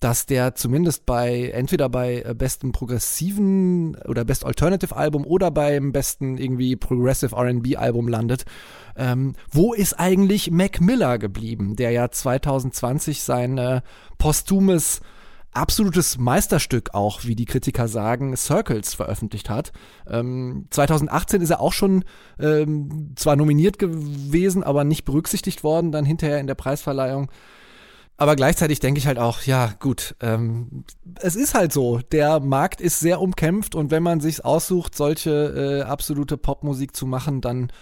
dass 0.00 0.26
der 0.26 0.54
zumindest 0.54 1.06
bei 1.06 1.50
entweder 1.54 1.88
bei 1.88 2.22
äh, 2.26 2.34
bestem 2.34 2.72
progressiven 2.72 3.96
oder 4.06 4.24
Best 4.24 4.44
Alternative 4.44 4.94
Album 4.94 5.24
oder 5.24 5.50
beim 5.50 5.92
besten 5.92 6.36
irgendwie 6.36 6.76
Progressive 6.76 7.34
R&B 7.34 7.76
Album 7.76 8.08
landet. 8.08 8.44
Ähm, 8.96 9.34
wo 9.50 9.72
ist 9.72 9.98
eigentlich 9.98 10.50
Mac 10.50 10.80
Miller 10.80 11.18
geblieben, 11.18 11.76
der 11.76 11.90
ja 11.92 12.10
2020 12.10 13.22
sein 13.22 13.58
äh, 13.58 13.80
postumes 14.18 15.00
absolutes 15.54 16.18
Meisterstück 16.18 16.94
auch, 16.94 17.24
wie 17.24 17.34
die 17.34 17.44
Kritiker 17.44 17.88
sagen, 17.88 18.36
Circles 18.36 18.94
veröffentlicht 18.94 19.48
hat. 19.50 19.72
Ähm, 20.08 20.66
2018 20.70 21.40
ist 21.40 21.50
er 21.50 21.60
auch 21.60 21.72
schon 21.72 22.04
ähm, 22.38 23.12
zwar 23.16 23.36
nominiert 23.36 23.78
gewesen, 23.78 24.62
aber 24.62 24.84
nicht 24.84 25.04
berücksichtigt 25.04 25.64
worden, 25.64 25.92
dann 25.92 26.04
hinterher 26.04 26.40
in 26.40 26.46
der 26.46 26.54
Preisverleihung. 26.54 27.30
Aber 28.16 28.36
gleichzeitig 28.36 28.78
denke 28.78 28.98
ich 28.98 29.08
halt 29.08 29.18
auch, 29.18 29.42
ja 29.42 29.72
gut, 29.80 30.14
ähm, 30.20 30.84
es 31.16 31.34
ist 31.34 31.54
halt 31.54 31.72
so, 31.72 31.98
der 31.98 32.38
Markt 32.38 32.80
ist 32.80 33.00
sehr 33.00 33.20
umkämpft 33.20 33.74
und 33.74 33.90
wenn 33.90 34.04
man 34.04 34.20
sich 34.20 34.44
aussucht, 34.44 34.94
solche 34.94 35.80
äh, 35.80 35.82
absolute 35.82 36.36
Popmusik 36.36 36.94
zu 36.94 37.06
machen, 37.06 37.40
dann 37.40 37.72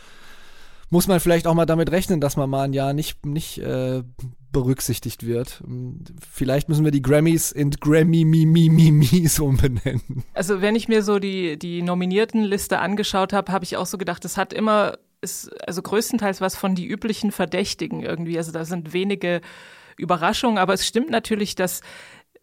muss 0.89 1.07
man 1.07 1.21
vielleicht 1.21 1.47
auch 1.47 1.55
mal 1.55 1.67
damit 1.67 1.91
rechnen, 1.91 2.21
dass 2.21 2.37
man 2.37 2.49
mal 2.49 2.63
ein 2.63 2.73
Jahr 2.73 2.95
nicht, 2.95 3.27
nicht 3.27 3.59
äh, 3.59 4.03
berücksichtigt 4.53 5.27
wird. 5.27 5.63
Vielleicht 6.31 6.69
müssen 6.69 6.85
wir 6.85 6.93
die 6.93 7.03
Grammys 7.03 7.53
in 7.53 7.71
Grammy 7.71 8.25
Mi 8.25 8.47
Mi 8.47 8.69
Mi 8.69 8.91
Mies 8.91 9.41
umbenennen. 9.41 10.25
Also 10.35 10.61
wenn 10.61 10.77
ich 10.77 10.89
mir 10.89 11.03
so 11.03 11.19
die, 11.19 11.59
die 11.59 11.83
Nominiertenliste 11.83 12.79
angeschaut 12.79 13.33
habe, 13.33 13.51
habe 13.53 13.65
ich 13.65 13.77
auch 13.77 13.87
so 13.87 13.99
gedacht, 13.99 14.25
es 14.25 14.37
hat 14.37 14.53
immer, 14.53 14.99
ist 15.21 15.51
also 15.67 15.83
größtenteils 15.83 16.41
was 16.41 16.57
von 16.57 16.75
die 16.75 16.87
üblichen 16.87 17.33
Verdächtigen 17.33 18.03
irgendwie. 18.03 18.37
Also 18.39 18.53
da 18.53 18.65
sind 18.65 18.93
wenige 18.93 19.41
Überraschungen, 19.97 20.59
aber 20.59 20.75
es 20.75 20.87
stimmt 20.87 21.11
natürlich, 21.11 21.55
dass 21.55 21.81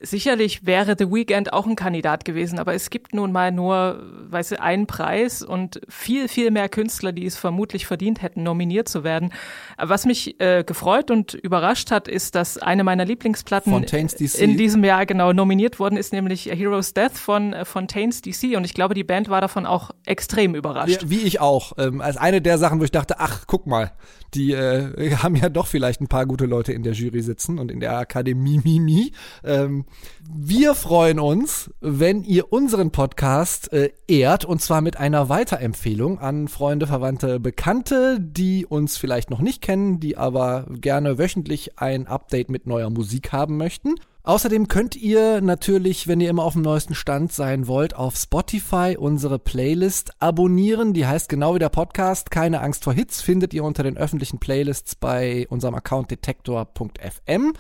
Sicherlich 0.02 0.66
wäre 0.66 0.96
The 0.98 1.12
Weeknd 1.12 1.52
auch 1.52 1.68
ein 1.68 1.76
Kandidat 1.76 2.24
gewesen, 2.24 2.58
aber 2.58 2.74
es 2.74 2.90
gibt 2.90 3.14
nun 3.14 3.34
mal 3.34 3.52
nur, 3.52 4.02
weißt 4.30 4.52
du, 4.52 4.62
einen 4.62 4.88
Preis 4.88 5.44
und 5.44 5.82
viel, 5.90 6.30
viel 6.30 6.52
mehr 6.52 6.70
Künstler, 6.70 7.12
die 7.12 7.26
es 7.26 7.36
vermutlich 7.36 7.86
verdient 7.86 8.22
hätten, 8.22 8.44
nominiert 8.44 8.88
zu 8.88 9.04
werden. 9.04 9.34
Was 9.78 10.06
mich 10.06 10.40
äh, 10.40 10.64
gefreut 10.64 11.12
und 11.12 11.34
überrascht 11.34 11.92
hat, 11.92 12.08
ist, 12.08 12.36
dass 12.36 12.58
eine 12.58 12.86
meiner 12.86 13.04
Lieblingsplatten 13.04 13.74
in 13.74 14.58
diesem 14.58 14.86
Jahr 14.86 15.06
genau 15.06 15.34
nominiert 15.34 15.80
worden 15.80 15.98
ist, 15.98 16.14
nämlich 16.14 16.50
A 16.50 16.56
Hero's 16.56 16.94
Death 16.94 17.18
von 17.18 17.52
äh, 17.52 17.66
Fontaines 17.66 18.22
DC 18.22 18.56
und 18.56 18.64
ich 18.64 18.74
glaube, 18.74 18.94
die 18.94 19.04
Band 19.04 19.28
war 19.28 19.42
davon 19.42 19.66
auch 19.66 19.92
extrem 20.06 20.56
überrascht. 20.56 21.02
Ja, 21.02 21.10
wie 21.10 21.20
ich 21.20 21.42
auch. 21.42 21.74
Ähm, 21.78 22.00
als 22.00 22.16
eine 22.16 22.42
der 22.42 22.58
Sachen, 22.58 22.80
wo 22.80 22.86
ich 22.86 22.92
dachte, 22.92 23.20
ach, 23.20 23.44
guck 23.48 23.68
mal, 23.68 23.92
die 24.34 24.54
äh, 24.54 25.16
haben 25.24 25.36
ja 25.36 25.50
doch 25.50 25.68
vielleicht 25.68 26.00
ein 26.00 26.08
paar 26.08 26.26
gute 26.26 26.46
Leute 26.46 26.72
in 26.72 26.84
der 26.84 26.94
Jury 26.94 27.22
sitzen 27.22 27.60
und 27.60 27.70
in 27.70 27.82
der 27.82 27.98
Akademie 27.98 28.62
Mimi. 28.64 29.12
Ähm, 29.44 29.86
wir 30.32 30.76
freuen 30.76 31.20
uns, 31.20 31.72
wenn 31.82 32.24
ihr 32.24 32.52
unseren 32.54 32.92
Podcast 32.92 33.74
äh, 33.74 33.92
ehrt 34.08 34.46
und 34.46 34.62
zwar 34.62 34.82
mit 34.82 34.98
einer 34.98 35.30
Weiterempfehlung 35.30 36.20
an 36.20 36.48
Freunde, 36.48 36.88
Verwandte, 36.88 37.40
Bekannte, 37.40 38.20
die 38.20 38.66
uns 38.66 38.98
vielleicht 38.98 39.30
noch 39.30 39.42
nicht 39.42 39.62
kennen, 39.62 40.00
die 40.00 40.18
aber 40.18 40.66
gerne 40.70 41.18
wöchentlich 41.18 41.80
ein 41.80 42.08
Update 42.08 42.50
mit 42.50 42.68
neuer 42.68 42.90
Musik 42.90 43.32
haben 43.32 43.58
möchten. 43.58 43.96
Außerdem 44.24 44.68
könnt 44.68 44.96
ihr 44.96 45.42
natürlich, 45.42 46.08
wenn 46.08 46.22
ihr 46.22 46.30
immer 46.30 46.44
auf 46.44 46.54
dem 46.54 46.62
neuesten 46.62 46.94
Stand 46.94 47.32
sein 47.32 47.68
wollt, 47.68 47.96
auf 47.96 48.16
Spotify 48.16 48.96
unsere 49.00 49.40
Playlist 49.40 50.12
abonnieren. 50.22 50.94
Die 50.94 51.08
heißt 51.08 51.30
genau 51.30 51.56
wie 51.56 51.60
der 51.60 51.70
Podcast 51.70 52.30
Keine 52.30 52.62
Angst 52.62 52.84
vor 52.84 52.94
Hits, 52.94 53.22
findet 53.22 53.56
ihr 53.56 53.64
unter 53.64 53.82
den 53.82 53.98
öffentlichen 53.98 54.38
Playlists 54.40 54.94
bei 54.96 55.48
unserem 55.50 55.74
Account 55.74 56.12
detektor.fm. 56.12 57.54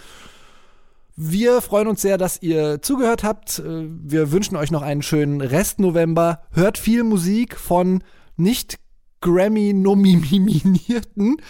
Wir 1.21 1.61
freuen 1.61 1.89
uns 1.89 2.01
sehr, 2.01 2.17
dass 2.17 2.41
ihr 2.41 2.81
zugehört 2.81 3.25
habt. 3.25 3.61
Wir 3.65 4.31
wünschen 4.31 4.55
euch 4.55 4.71
noch 4.71 4.83
einen 4.83 5.01
schönen 5.01 5.41
Rest 5.41 5.81
November. 5.81 6.43
Hört 6.53 6.77
viel 6.77 7.03
Musik 7.03 7.57
von 7.57 8.01
nicht 8.37 8.79
Grammy-nominierten 9.19 11.41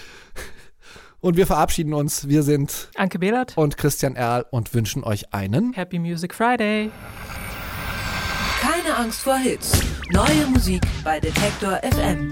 und 1.19 1.37
wir 1.37 1.45
verabschieden 1.45 1.93
uns. 1.93 2.27
Wir 2.27 2.41
sind 2.41 2.89
Anke 2.95 3.19
Behlert 3.19 3.55
und 3.59 3.77
Christian 3.77 4.15
Erl 4.15 4.43
und 4.49 4.73
wünschen 4.73 5.03
euch 5.03 5.35
einen 5.35 5.73
Happy 5.73 5.99
Music 5.99 6.33
Friday. 6.33 6.89
Keine 8.61 8.97
Angst 8.97 9.21
vor 9.21 9.37
Hits. 9.37 9.79
Neue 10.09 10.47
Musik 10.47 10.81
bei 11.03 11.19
Detektor 11.19 11.79
FM. 11.83 12.31